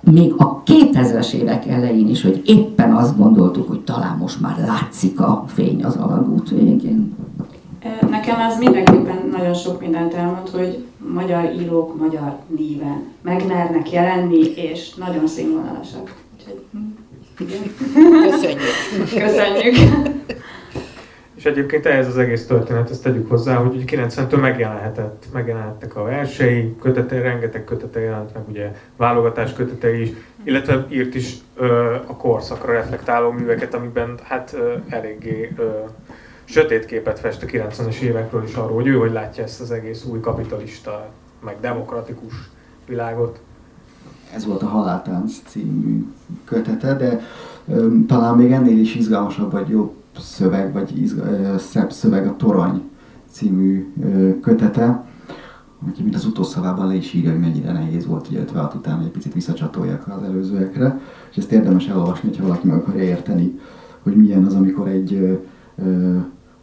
[0.00, 5.20] még a 2000-es évek elején is, hogy éppen azt gondoltuk, hogy talán most már látszik
[5.20, 7.16] a fény az alagút végén.
[8.10, 14.94] Nekem ez mindenképpen nagyon sok mindent elmond, hogy magyar írók magyar néven megmernek jelenni, és
[14.94, 16.14] nagyon színvonalasak.
[17.38, 18.60] Köszönjük.
[19.14, 19.76] Köszönjük.
[21.36, 26.76] És egyébként ehhez az egész történet, ezt tegyük hozzá, hogy 90-től megjelenhetett, megjelenhettek a versei,
[26.80, 30.10] kötete, rengeteg kötete jelent meg, ugye válogatás kötetei is,
[30.44, 35.70] illetve írt is ö, a korszakra reflektáló műveket, amiben hát ö, eléggé ö,
[36.44, 40.04] sötét képet fest a 90-es évekről is arról, hogy ő hogy látja ezt az egész
[40.04, 41.08] új kapitalista,
[41.44, 42.34] meg demokratikus
[42.86, 43.40] világot.
[44.34, 46.06] Ez volt a Haláltánc című
[46.44, 47.20] kötete, de
[47.68, 52.82] ö, talán még ennél is izgalmasabb vagy jobb szöveg, vagy izg- szebb szöveg a Torony
[53.30, 53.92] című
[54.42, 55.04] kötete,
[55.88, 59.10] aki mint az utószavában le is írja, hogy mennyire nehéz volt, illetve hát utána egy
[59.10, 61.00] picit visszacsatolják az előzőekre,
[61.30, 63.58] és ezt érdemes elolvasni, ha valaki meg akarja érteni,
[64.02, 65.40] hogy milyen az, amikor egy
[65.76, 66.16] ö,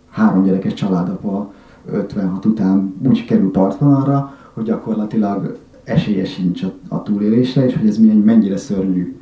[0.10, 1.54] három gyerekes családapa
[1.92, 7.98] 56 után úgy kerül partvonalra, hogy gyakorlatilag esélye sincs a, a túlélésre, és hogy ez
[7.98, 9.16] milyen, mennyire szörnyű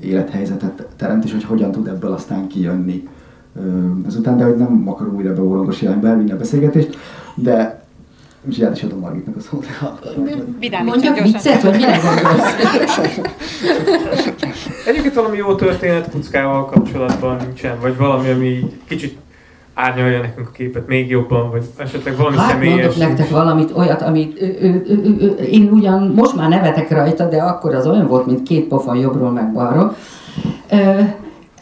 [0.00, 3.08] élethelyzetet teremt, és hogy hogyan tud ebből aztán kijönni
[4.06, 6.96] ezután, de hogy nem akarom újra beórangos irányba elvinni a beszélgetést,
[7.34, 7.86] de
[8.48, 9.66] és át is adom Margitnak a szót.
[10.84, 13.18] Mondjak viccet, vagy mire gondolsz?
[14.86, 19.18] Egyébként valami jó történet Kuckával kapcsolatban nincsen, vagy valami, ami kicsit
[19.78, 22.74] árnyalja nekünk a képet még jobban, vagy esetleg valami hát, személyes.
[22.74, 27.28] mondok nektek valamit, olyat, amit ő, ő, ő, ő, én ugyan most már nevetek rajta,
[27.28, 29.94] de akkor az olyan volt, mint két pofon jobbról meg balról.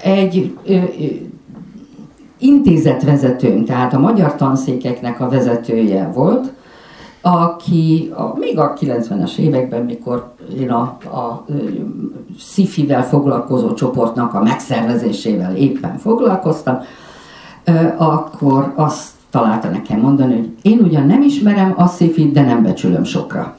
[0.03, 0.57] Egy
[2.39, 6.53] intézetvezetőm, tehát a magyar tanszékeknek a vezetője volt,
[7.21, 11.45] aki a, még a 90-es években, mikor én a, a
[12.39, 16.79] SZIFI-vel foglalkozó csoportnak a megszervezésével éppen foglalkoztam,
[17.97, 23.05] akkor azt találta nekem mondani, hogy én ugyan nem ismerem a SZIFI-t, de nem becsülöm
[23.05, 23.57] sokra.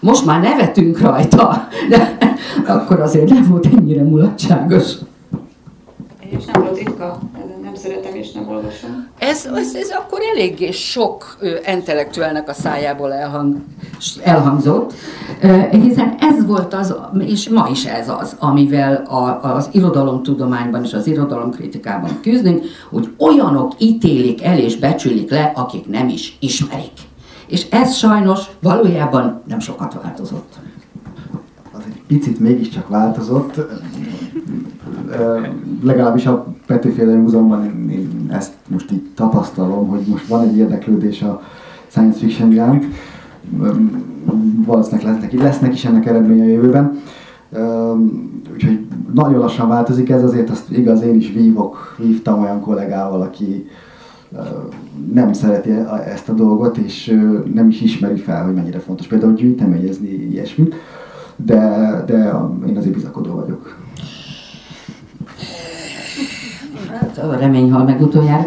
[0.00, 2.18] Most már nevetünk rajta, de
[2.66, 4.92] akkor azért nem volt ennyire mulatságos.
[6.18, 9.08] És nem volt ritka, nem szeretem és nem olvasom.
[9.18, 13.56] Ez, ez, ez akkor eléggé sok intellektuálnak a szájából elhang,
[14.22, 14.92] elhangzott,
[15.70, 21.06] hiszen ez volt az, és ma is ez az, amivel a, az irodalomtudományban és az
[21.06, 26.92] irodalomkritikában küzdünk, hogy olyanok ítélik el és becsülik le, akik nem is ismerik.
[27.46, 30.54] És ez sajnos valójában nem sokat változott.
[31.72, 33.60] Az egy picit mégiscsak változott
[35.82, 41.22] legalábbis a Petőféle Múzeumban én, én ezt most így tapasztalom, hogy most van egy érdeklődés
[41.22, 41.42] a
[41.88, 42.84] science fiction iránt.
[44.66, 47.00] Valószínűleg lesznek, lesznek is ennek eredménye a jövőben.
[48.52, 53.66] Úgyhogy nagyon lassan változik ez, azért azt igaz, én is vívok, vívtam olyan kollégával, aki
[55.12, 55.70] nem szereti
[56.06, 57.20] ezt a dolgot, és
[57.54, 60.74] nem is ismeri fel, hogy mennyire fontos például gyűjteményezni ilyesmit,
[61.36, 61.58] de,
[62.06, 62.32] de
[62.68, 63.75] én azért bizakodó vagyok.
[67.16, 68.44] A remény hal meg utoljára.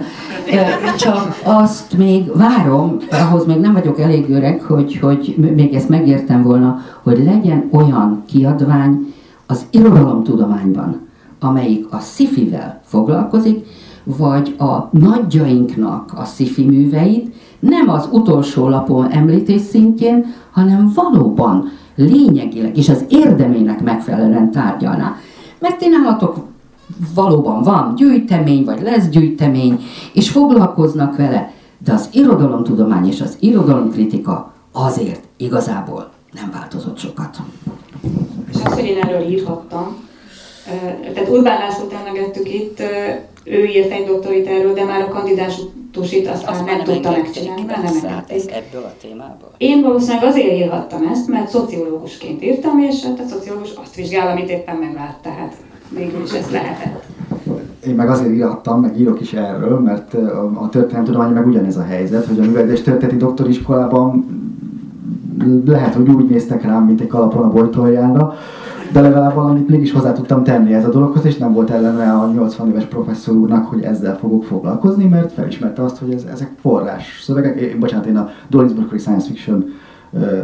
[0.98, 6.44] Csak azt még várom, ahhoz még nem vagyok elég öreg, hogy, hogy még ezt megértem
[6.44, 9.14] volna, hogy legyen olyan kiadvány
[9.48, 11.08] az irodalomtudományban,
[11.40, 13.66] amelyik a szifivel foglalkozik,
[14.04, 22.78] vagy a nagyjainknak a szifi műveit nem az utolsó lapon említés szintjén, hanem valóban lényegileg
[22.78, 25.16] és az érdemének megfelelően tárgyalná.
[25.60, 26.38] Mert ti nálatok
[27.14, 29.80] valóban van gyűjtemény, vagy lesz gyűjtemény,
[30.14, 31.52] és foglalkoznak vele,
[31.86, 37.38] de az irodalomtudomány és az irodalomkritika azért igazából nem változott sokat.
[38.52, 40.08] És azt, hogy én erről írhattam,
[41.14, 42.82] tehát Urbán Lászlót emlegettük itt,
[43.44, 47.64] ő írt egy doktorit erről, de már a kandidátusit azt, azt már nem, tudta megcsinálni,
[47.64, 49.52] mert nem hát ez ebből a témából.
[49.58, 54.50] Én valószínűleg azért írhattam ezt, mert szociológusként írtam, és hát a szociológus azt vizsgál, amit
[54.50, 55.56] éppen megvárt, tehát
[55.90, 57.04] végül is ez lehetett.
[57.88, 60.14] Én meg azért írtam, meg írok is erről, mert
[60.54, 64.26] a történelemtudomány meg ugyanez a helyzet, hogy a művelődés történeti doktoriskolában
[65.66, 68.34] lehet, hogy úgy néztek rám, mint egy kalapon a bojtoljára,
[68.92, 72.32] de legalább valamit mégis hozzá tudtam tenni ez a dologhoz, és nem volt ellene a
[72.32, 77.22] 80 éves professzor úrnak, hogy ezzel fogok foglalkozni, mert felismerte azt, hogy ez, ezek forrás
[77.24, 77.60] szövegek.
[77.60, 79.66] Én, bocsánat, én a Burkery Science Fiction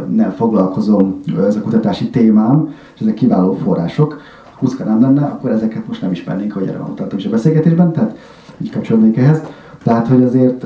[0.08, 4.20] nel foglalkozom, ez a kutatási témám, és ezek kiváló források.
[4.58, 8.18] 20 nem lenne, akkor ezeket most nem ismernénk, hogy erre mutattam is a beszélgetésben, tehát
[8.58, 9.42] így kapcsolódnék ehhez.
[9.82, 10.64] Tehát, hogy azért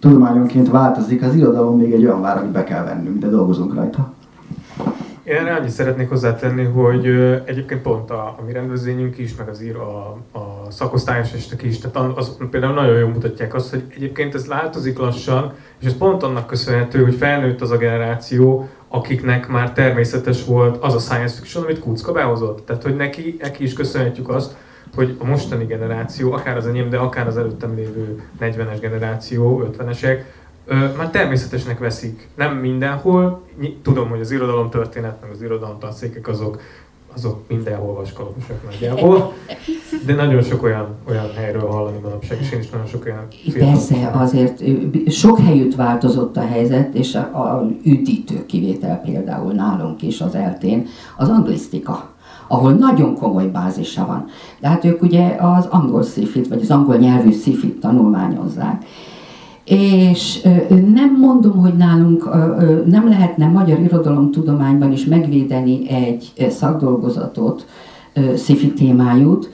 [0.00, 4.12] tudományonként változik, az irodalom még egy olyan vár, amit be kell vennünk, de dolgozunk rajta.
[5.24, 7.06] Én erre annyit szeretnék hozzátenni, hogy
[7.44, 11.78] egyébként pont a, a mi rendezvényünk is, meg az ír, a, a szakosztályos estek is,
[11.78, 16.22] tehát az, például nagyon jól mutatják azt, hogy egyébként ez változik lassan, és ez pont
[16.22, 21.64] annak köszönhető, hogy felnőtt az a generáció, akiknek már természetes volt az a science fiction,
[21.64, 22.66] amit Kucka behozott.
[22.66, 24.56] Tehát, hogy neki, neki is köszönhetjük azt,
[24.94, 30.18] hogy a mostani generáció, akár az enyém, de akár az előttem lévő 40-es generáció, 50-esek,
[30.96, 32.28] már természetesnek veszik.
[32.34, 33.42] Nem mindenhol,
[33.82, 36.60] tudom, hogy az irodalom történet, meg az irodalom tanszékek azok,
[37.14, 39.32] azok mindenhol vaskalaposak nagyjából,
[40.06, 43.26] de nagyon sok olyan, olyan helyről hallani manapság, és én is nagyon sok olyan
[43.58, 44.62] Persze, azért
[45.10, 50.86] sok helyütt változott a helyzet, és a, a üdítő kivétel például nálunk is az eltén
[51.16, 52.10] az anglisztika
[52.48, 54.24] ahol nagyon komoly bázisa van.
[54.60, 58.84] De hát ők ugye az angol szifit, vagy az angol nyelvű szifit tanulmányozzák.
[59.64, 62.24] És nem mondom, hogy nálunk
[62.86, 67.66] nem lehetne magyar irodalomtudományban is megvédeni egy szakdolgozatot,
[68.34, 69.50] szifi témájút,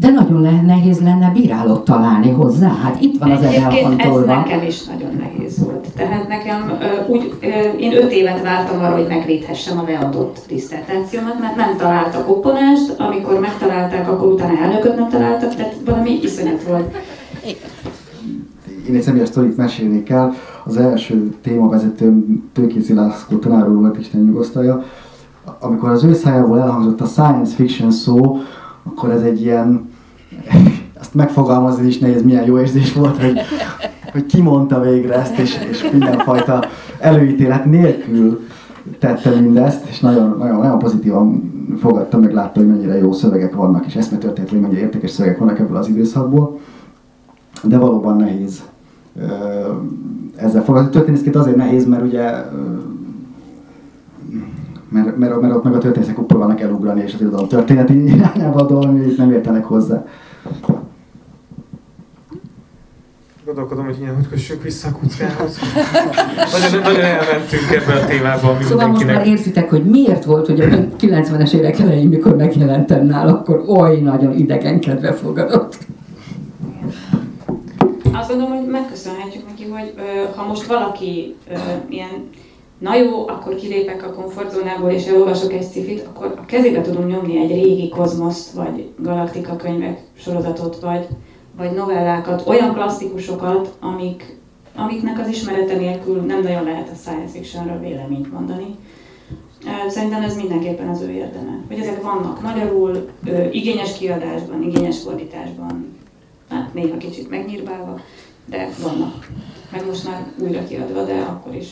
[0.00, 2.68] de nagyon le, nehéz lenne bírálót találni hozzá.
[2.82, 5.86] Hát itt van az Egyébként ez nekem is nagyon nehéz volt.
[5.96, 6.72] Tehát nekem
[7.08, 7.38] úgy,
[7.78, 13.40] én öt évet vártam arra, hogy megvédhessem a beadott diszertációmat, mert nem találtak opponást, amikor
[13.40, 16.94] megtalálták, akkor utána elnököt nem találtak, tehát valami iszonyat volt.
[18.88, 20.34] Én egy személyes sztorit mesélnék el.
[20.64, 24.82] Az első témavezetőm Tőkézi László tanár úr volt, Isten nyugosztalja.
[25.58, 28.36] Amikor az ő szájából elhangzott a science fiction szó,
[28.82, 29.89] akkor ez egy ilyen,
[31.00, 33.38] azt megfogalmazni is nehéz, milyen jó érzés volt, hogy,
[34.12, 36.64] hogy kimondta végre ezt, és, és mindenfajta
[36.98, 38.40] előítélet nélkül
[38.98, 43.86] tette mindezt, és nagyon, nagyon, nagyon pozitívan fogadta, meg látta, hogy mennyire jó szövegek vannak,
[43.86, 46.58] és eszmetörtént, hogy mennyire értékes szövegek vannak ebből az időszakból.
[47.62, 48.62] De valóban nehéz
[50.36, 50.98] ezzel foglalkozni.
[50.98, 52.30] Történészként azért nehéz, mert ugye
[54.90, 59.06] mert, mert, mert ott meg a történészek próbálnak elugrani, és az irodalom történeti irányába dolgozni,
[59.06, 60.04] és nem értenek hozzá.
[63.54, 65.58] gondolkodom, hogy ilyen, hogy kössünk vissza a kuckához.
[66.52, 69.14] nagyon, nagyon elmentünk ebbe a témába, ami Szóval most mindenkinek...
[69.14, 70.66] már érzitek, hogy miért volt, hogy a
[71.00, 75.78] 90-es évek elején, mikor megjelentem nála, akkor oly nagyon idegenkedve fogadott.
[78.12, 80.00] Azt gondolom, hogy megköszönhetjük neki, hogy ö,
[80.36, 81.54] ha most valaki ö,
[81.88, 82.28] ilyen
[82.80, 87.38] na jó, akkor kilépek a komfortzónából és elolvasok egy cifit, akkor a kezébe tudom nyomni
[87.38, 91.06] egy régi kozmoszt, vagy galaktika könyvek sorozatot, vagy,
[91.56, 94.38] vagy novellákat, olyan klasszikusokat, amik,
[94.74, 98.76] amiknek az ismerete nélkül nem nagyon lehet a science fictionről véleményt mondani.
[99.88, 101.60] Szerintem ez mindenképpen az ő érdeme.
[101.68, 103.08] Hogy ezek vannak magyarul,
[103.50, 105.96] igényes kiadásban, igényes fordításban,
[106.48, 108.00] hát néha kicsit megnyírbálva,
[108.44, 109.28] de vannak.
[109.72, 111.68] Meg most már újra kiadva, de akkor is.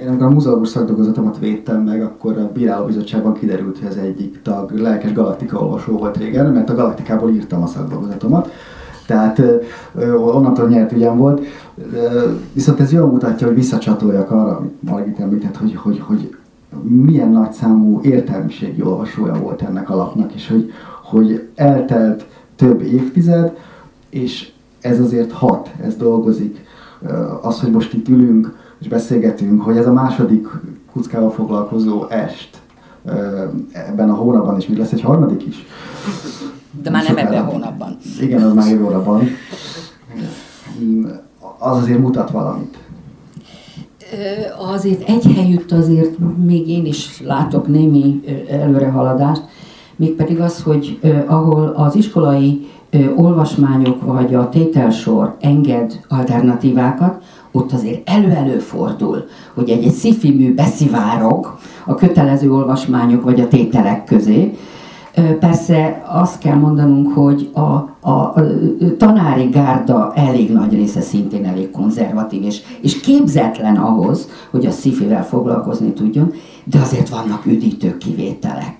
[0.00, 4.70] Én amikor a múzeumos szakdolgozatomat védtem meg, akkor a bírálóbizottságban kiderült, hogy az egyik tag
[4.70, 8.50] lelkes galaktika olvasó volt régen, mert a galaktikából írtam a szakdolgozatomat.
[9.06, 9.42] Tehát
[10.16, 11.40] onnantól nyert ügyem volt.
[12.52, 16.36] Viszont ez jól mutatja, hogy visszacsatoljak arra, amit Margit említett, hogy, hogy, hogy
[16.82, 20.70] milyen nagyszámú értelmiségi olvasója volt ennek a lapnak, és hogy,
[21.02, 23.56] hogy eltelt több évtized,
[24.10, 24.50] és
[24.80, 26.64] ez azért hat, ez dolgozik.
[27.42, 28.56] Az, hogy most itt ülünk,
[28.86, 30.48] és beszélgetünk, hogy ez a második
[30.92, 32.50] kuckával foglalkozó est
[33.72, 35.66] ebben a hónapban, és még lesz egy harmadik is.
[36.82, 37.96] De már nem ebben a hónapban.
[38.20, 39.28] Igen, az már jövő hónapban.
[41.58, 42.78] Az azért mutat valamit.
[44.72, 48.20] Azért egy helyütt azért még én is látok némi
[48.50, 49.42] előrehaladást,
[49.96, 52.66] mégpedig az, hogy ahol az iskolai
[53.16, 57.24] olvasmányok vagy a tételsor enged alternatívákat,
[57.56, 63.48] ott azért elő-elő fordul, hogy egy, egy sci mű beszivárog a kötelező olvasmányok vagy a
[63.48, 64.56] tételek közé,
[65.40, 68.34] Persze azt kell mondanunk, hogy a, a, a
[68.98, 75.24] tanári gárda elég nagy része szintén elég konzervatív, és, és képzetlen ahhoz, hogy a szifivel
[75.24, 76.32] foglalkozni tudjon,
[76.64, 78.76] de azért vannak üdítő kivételek.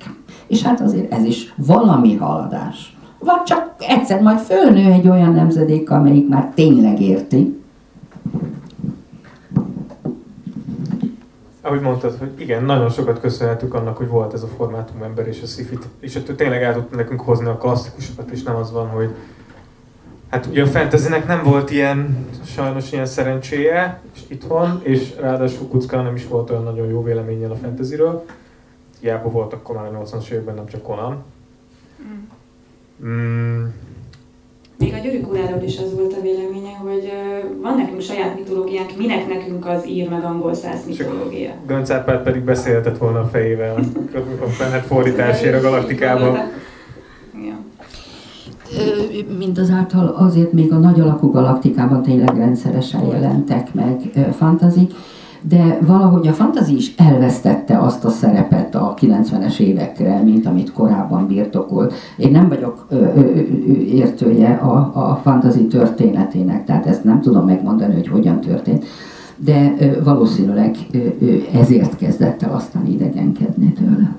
[0.47, 2.97] És hát azért ez is valami haladás.
[3.19, 7.61] Vagy csak egyszer majd fölnő egy olyan nemzedék, amelyik már tényleg érti.
[11.67, 15.47] Ahogy mondtad, hogy igen, nagyon sokat köszönhetünk annak, hogy volt ez a formátumember és a
[15.47, 19.15] szifit, és hogy tényleg el tudta nekünk hozni a klasszikusokat, és nem az van, hogy
[20.31, 26.03] hát ugye a fantasynek nem volt ilyen, sajnos ilyen szerencséje és itthon, és ráadásul Kucka
[26.03, 28.25] nem is volt olyan nagyon jó véleménnyel a fantasyről.
[29.01, 31.25] Hiába volt akkor már a 80-as években, nem csak Conan.
[33.05, 33.65] Mm,
[34.79, 37.13] Még a Györük uráról is az volt a véleménye, hogy
[37.63, 41.51] van nekünk saját mitológiánk, minek nekünk az ír meg angol száz mitológia.
[41.67, 43.75] Gönc Árpád pedig beszélhetett volna a fejével
[44.41, 46.39] a Fennet fordításért a galaktikában.
[48.79, 54.01] Ö, Mindazáltal azért még a nagy alakú galaktikában tényleg rendszeresen jelentek meg
[54.37, 54.93] fantazik,
[55.49, 61.27] de valahogy a fantazi is elvesztette azt a szerepet a 90-es évekre, mint amit korábban
[61.27, 61.95] birtokolt.
[62.17, 63.21] Én nem vagyok ö, ö,
[63.81, 68.85] értője a, a fantazi történetének, tehát ezt nem tudom megmondani, hogy hogyan történt,
[69.37, 74.17] de ö, valószínűleg ö, ö, ezért kezdett el aztán idegenkedni tőle.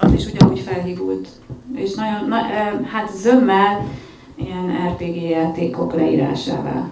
[0.00, 1.28] Az is ugyanúgy felhívult.
[1.74, 2.36] És nagyon, na,
[2.92, 3.84] hát zömmel
[4.36, 6.88] ilyen RPG játékok leírásává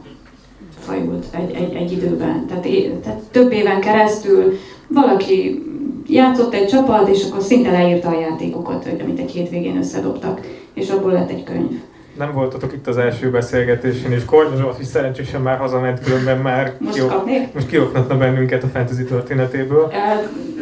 [0.85, 2.47] fajult egy, egy, egy időben.
[2.47, 4.53] Tehát, é- tehát több éven keresztül
[4.89, 5.63] valaki
[6.07, 10.41] játszott egy csapat, és akkor szinte leírta a játékokat, hogy amit egy hétvégén összedobtak,
[10.75, 11.71] és abból lett egy könyv.
[12.19, 16.75] Nem voltatok itt az első beszélgetésén, és Kornya Zsolt is szerencsésen már hazament, különben már
[16.79, 19.93] Most kiok- most kioknatna bennünket a fantasy történetéből.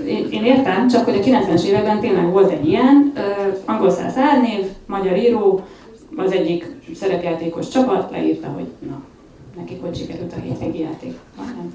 [0.07, 3.12] Én, én értem, csak hogy a 90-es években tényleg volt egy ilyen,
[3.64, 5.61] angol száz árnév, magyar író,
[6.16, 9.03] az egyik szerepjátékos csapat leírta, hogy na,
[9.57, 11.19] nekik hogy sikerült a hétvégi játék.
[11.37, 11.75] Van, nem?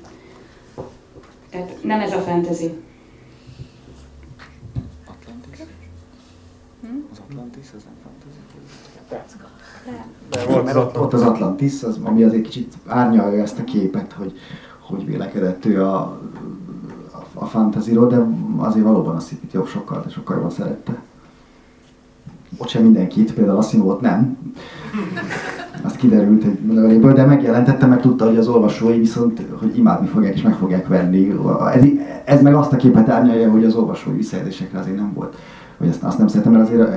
[1.49, 2.71] Tehát nem ez a fantasy.
[7.11, 8.39] Az Atlantis, az nem fantasy.
[10.29, 11.01] De volt az Mert ott, Atlantis.
[11.01, 14.33] ott az Atlantis, az, ami azért kicsit árnyalja ezt a képet, hogy,
[14.79, 15.95] hogy vélekedett ő a,
[17.11, 21.01] a, a fantasyról, de azért valóban a szipit jobb sokkal, de sokkal jobban szerette.
[22.57, 24.37] Ott sem mindenkit, például Asimovot nem.
[26.09, 30.41] Kiderült egy leveléből, de megjelentette, mert tudta, hogy az olvasói viszont, hogy imádni fogják és
[30.41, 31.33] meg fogják venni.
[31.73, 31.83] Ez,
[32.25, 35.35] ez meg azt a képet árnyalja, hogy az olvasói visszajelzésekre azért nem volt.
[35.77, 36.89] Hogy azt, azt nem szeretem, mert azért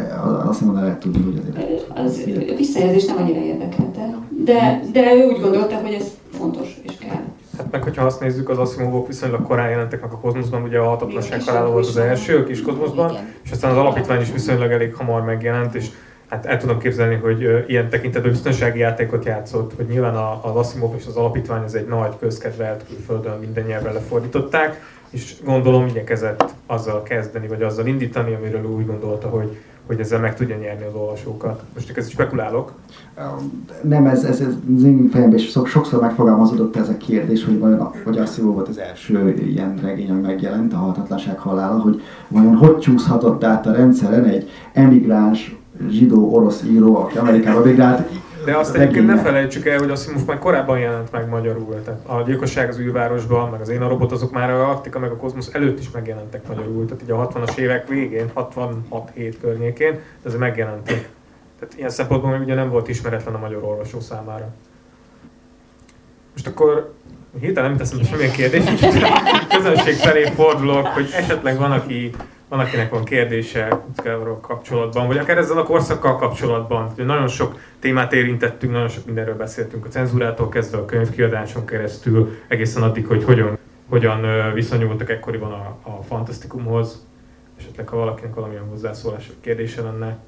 [0.46, 5.26] azt mondom, lehet tudni, hogy azért Az a visszajelzés nem annyira érdekelte, de, de ő
[5.26, 7.22] úgy gondolta, hogy ez fontos és kell.
[7.56, 10.88] Hát meg, hogyha azt nézzük, az Asimovok viszonylag korán jelentek meg a kozmoszban, ugye a
[10.88, 14.70] hatatlanság Igen, halála volt az első, a kis kozmoszban, és aztán az alapítvány is viszonylag
[14.70, 15.90] elég hamar megjelent, és
[16.30, 20.94] hát el tudom képzelni, hogy ilyen tekintetben biztonsági játékot játszott, hogy nyilván a, az Asimov
[20.96, 27.02] és az alapítvány az egy nagy közkedvelt külföldön minden nyelvre lefordították, és gondolom igyekezett azzal
[27.02, 29.56] kezdeni, vagy azzal indítani, amiről úgy gondolta, hogy,
[29.86, 31.62] hogy ezzel meg tudja nyerni az olvasókat.
[31.74, 32.72] Most ezt spekulálok.
[33.82, 37.90] Nem, ez, ez, ez az én fejemben is sokszor megfogalmazódott ez a kérdés, hogy vajon,
[38.04, 42.54] hogy azt jó volt az első ilyen regény, ami megjelent, a Halhatatlanság halála, hogy vajon
[42.54, 48.08] hogy csúszhatott át a rendszeren egy emigráns zsidó-orosz író, aki Amerikába migrált,
[48.44, 51.82] de azt egyébként ne felejtsük el, hogy Asimov már korábban jelent meg magyarul.
[51.84, 55.10] Tehát a gyilkosság az űrvárosban, meg az én a robot, azok már a Galaktika, meg
[55.10, 56.84] a Kozmosz előtt is megjelentek magyarul.
[56.84, 61.08] Tehát így a 60-as évek végén, 66-7 környékén, de ezek megjelentek.
[61.58, 64.48] Tehát ilyen szempontból még ugye nem volt ismeretlen a magyar olvasó számára.
[66.32, 66.94] Most akkor
[67.40, 68.86] hirtelen nem teszem semmilyen kérdést,
[69.56, 72.10] közönség felé fordulok, hogy esetleg van, aki
[72.50, 76.92] van, akinek van kérdése Kuckával kapcsolatban, vagy akár ezzel a korszakkal kapcsolatban.
[76.96, 82.82] Nagyon sok témát érintettünk, nagyon sok mindenről beszéltünk a cenzúrától kezdve a könyvkiadáson keresztül, egészen
[82.82, 87.06] addig, hogy hogyan, hogyan viszonyultak ekkoriban a, a fantasztikumhoz.
[87.58, 90.18] Esetleg, ha valakinek valamilyen hozzászólás vagy kérdése lenne.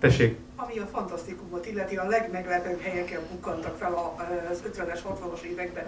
[0.00, 0.36] Tessék!
[0.56, 4.14] Ami a fantasztikumot illeti, a legmeglepőbb helyeken bukkantak fel
[4.50, 5.84] az 50-es, 60-as években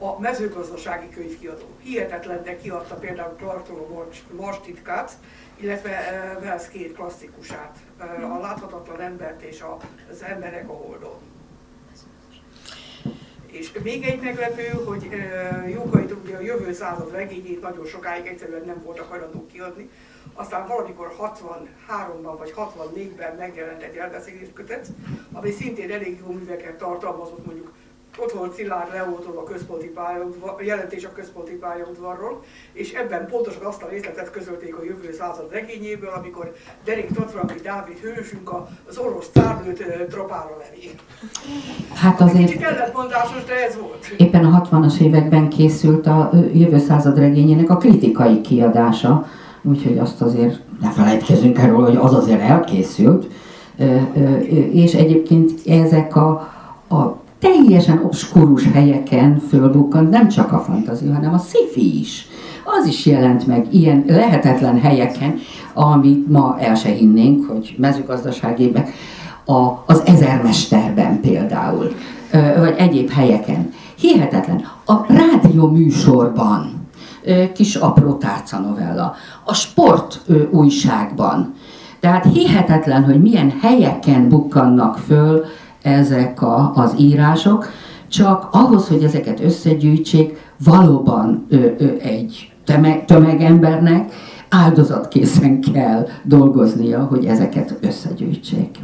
[0.00, 1.66] a mezőgazdasági könyvkiadó.
[1.82, 4.04] Hihetetlen, de kiadta például Bartolo
[4.36, 5.12] Mars titkát,
[5.56, 5.90] illetve
[6.40, 7.78] Wells két klasszikusát,
[8.22, 9.64] a láthatatlan embert és
[10.10, 11.18] az emberek a holdon.
[13.46, 15.08] És még egy meglepő, hogy
[15.72, 19.90] Jókai ugye a jövő század regényét nagyon sokáig egyszerűen nem voltak hajlandók kiadni,
[20.34, 24.88] aztán valamikor 63-ban vagy 64-ben megjelent egy elbeszélés kötet,
[25.32, 27.72] ami szintén elég jó műveket tartalmazott, mondjuk
[28.22, 32.42] ott volt Szilárd Leótól a központi pályaudvar, jelentés a központi pályaudvarról,
[32.72, 36.52] és ebben pontosan azt a részletet közölték a jövő század regényéből, amikor
[36.84, 38.50] Derek Totrangi Dávid hősünk
[38.88, 40.90] az orosz cárnőt tropára veri.
[41.94, 42.50] Hát azért...
[42.50, 44.14] Kicsit ellentmondásos, de ez volt.
[44.16, 49.26] Éppen a 60-as években készült a jövő század regényének a kritikai kiadása,
[49.62, 53.26] úgyhogy azt azért ne felejtkezünk erről, hogy az azért elkészült,
[54.72, 56.28] és egyébként ezek a,
[56.88, 62.26] a teljesen obskurus helyeken fölbukkant nem csak a fantazi, hanem a sci is.
[62.64, 65.38] Az is jelent meg ilyen lehetetlen helyeken,
[65.74, 68.84] amit ma el se hinnénk, hogy mezőgazdaságében,
[69.44, 71.92] a, az ezermesterben például,
[72.58, 73.72] vagy egyéb helyeken.
[73.98, 74.64] Hihetetlen.
[74.86, 76.88] A rádió műsorban,
[77.54, 79.14] kis apró tárcanovella,
[79.44, 80.20] a sport
[80.50, 81.54] újságban.
[82.00, 85.44] Tehát hihetetlen, hogy milyen helyeken bukkannak föl
[85.82, 87.68] ezek a, az írások,
[88.08, 94.12] csak ahhoz, hogy ezeket összegyűjtsék, valóban ö, ö, egy tömeg, tömegembernek
[94.48, 98.78] áldozatkészen kell dolgoznia, hogy ezeket összegyűjtsék.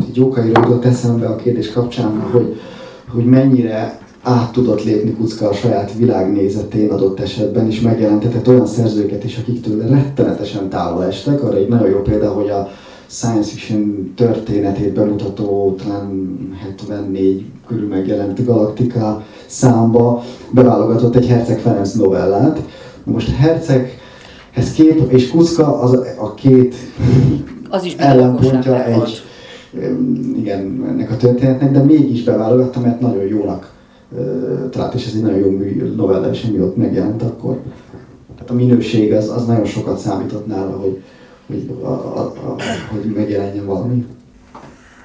[0.00, 2.60] Egy jókai jutott eszembe a kérdés kapcsán, hogy,
[3.08, 9.24] hogy mennyire át tudott lépni Kucka a saját világnézetén adott esetben, és megjelentetett olyan szerzőket
[9.24, 11.42] is, akiktől rettenetesen távol estek.
[11.42, 12.68] Arra egy nagyon jó példa, hogy a
[13.12, 22.58] science fiction történetét bemutató, talán 74 körül megjelent Galaktika számba beválogatott egy Herceg Ferenc novellát.
[23.04, 26.74] Most Herceghez kép és Kuszka az a két
[27.70, 29.22] az is ellenpontja egy,
[30.36, 33.72] igen, ennek a történetnek, de mégis beválogatta, mert nagyon jónak
[34.70, 37.58] talált, és ez egy nagyon jó mű novella, és ami ott megjelent akkor.
[38.34, 41.02] Tehát a minőség az, az nagyon sokat számított nála, hogy,
[41.52, 42.56] hogy, a, a, a,
[42.90, 44.06] hogy megjelenjen valami.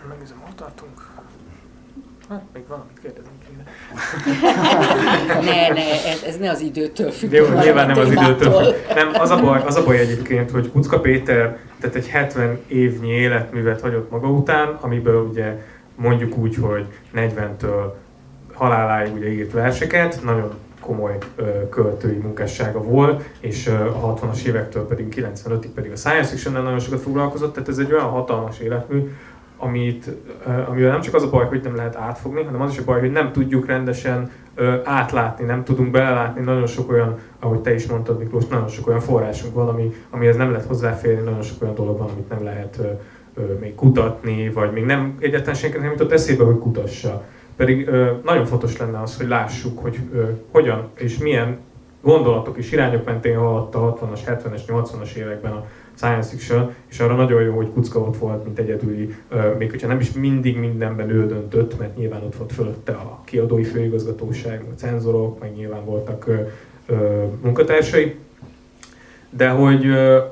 [0.09, 1.07] Megnézem, hol tartunk?
[2.29, 3.63] Hát, még valamit kérdezni kéne.
[5.51, 7.31] ne, ne, ez, ez ne az időtől függ.
[7.31, 8.95] Jó, nyilván nem az időtől függ.
[8.95, 13.09] Nem, az a, baj, az a baj egyébként, hogy Kucka Péter tehát egy 70 évnyi
[13.09, 15.61] életművet hagyott maga után, amiből ugye
[15.95, 17.93] mondjuk úgy, hogy 40-től
[18.53, 20.53] haláláig ugye írt verseket, nagyon
[20.87, 21.17] komoly
[21.69, 26.99] költői munkássága volt, és a 60-as évektől pedig 95-ig pedig a science fiction nagyon sokat
[26.99, 29.11] foglalkozott, tehát ez egy olyan hatalmas életmű,
[29.57, 30.09] amit,
[30.67, 32.99] amivel nem csak az a baj, hogy nem lehet átfogni, hanem az is a baj,
[32.99, 34.31] hogy nem tudjuk rendesen
[34.83, 36.41] átlátni, nem tudunk belelátni.
[36.41, 40.35] Nagyon sok olyan, ahogy te is mondtad Miklós, nagyon sok olyan forrásunk van, ami, amihez
[40.35, 42.81] nem lehet hozzáférni, nagyon sok olyan dolog van, amit nem lehet
[43.59, 47.23] még kutatni, vagy még nem egyetlen senkinek nem jutott eszébe, hogy kutassa.
[47.57, 47.89] Pedig
[48.23, 49.99] nagyon fontos lenne az, hogy lássuk, hogy
[50.51, 51.57] hogyan és milyen
[52.01, 55.65] gondolatok és irányok mentén haladt a 60-as, 70-es, 80-as években a
[55.95, 59.15] science fiction, és arra nagyon jó, hogy Kucka ott volt, mint egyedüli,
[59.57, 63.63] még hogyha nem is mindig mindenben ő döntött, mert nyilván ott volt fölötte a kiadói
[63.63, 66.29] főigazgatóság, a cenzorok, meg nyilván voltak
[67.41, 68.15] munkatársai,
[69.37, 69.85] de hogy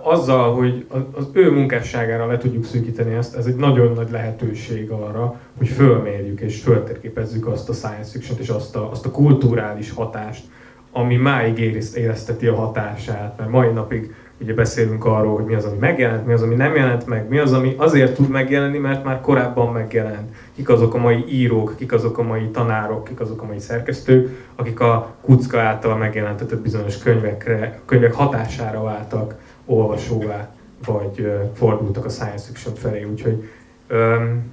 [0.04, 5.40] azzal, hogy az ő munkásságára le tudjuk szűkíteni ezt, ez egy nagyon nagy lehetőség arra,
[5.58, 10.44] hogy fölmérjük és föltérképezzük azt a science fiction és azt a, azt a kulturális hatást,
[10.92, 11.60] ami máig
[11.96, 16.34] érezteti a hatását, mert mai napig ugye beszélünk arról, hogy mi az, ami megjelent, mi
[16.34, 20.36] az, ami nem jelent meg, mi az, ami azért tud megjelenni, mert már korábban megjelent.
[20.56, 24.46] Kik azok a mai írók, kik azok a mai tanárok, kik azok a mai szerkesztők,
[24.56, 29.36] akik a kucka által megjelentetett bizonyos könyvekre, könyvek hatására váltak
[29.66, 30.50] olvasóvá,
[30.86, 33.04] vagy uh, fordultak a science fiction felé.
[33.04, 33.50] Úgyhogy,
[33.92, 34.52] um,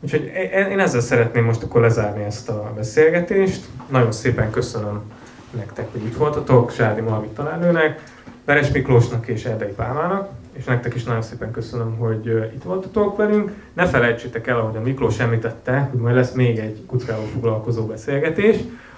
[0.00, 0.30] úgyhogy
[0.70, 3.66] én ezzel szeretném most akkor lezárni ezt a beszélgetést.
[3.88, 5.02] Nagyon szépen köszönöm
[5.50, 8.02] nektek, hogy itt voltatok, Sádi Malvit tanárnőnek,
[8.48, 13.52] Veres Miklósnak és Erdei Pálmának, és nektek is nagyon szépen köszönöm, hogy itt voltatok velünk.
[13.72, 18.56] Ne felejtsétek el, ahogy a Miklós említette, hogy majd lesz még egy kuckával foglalkozó beszélgetés,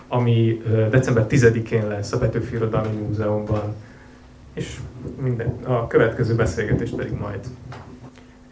[0.09, 3.75] ami december 10-én lesz a Petőfi Irodalmi Múzeumban,
[4.55, 4.77] és
[5.21, 7.41] minden, a következő beszélgetés pedig majd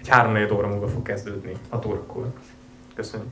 [0.01, 2.27] egy három óra múlva fog kezdődni, 6 órakor.
[2.95, 3.27] Köszönjük!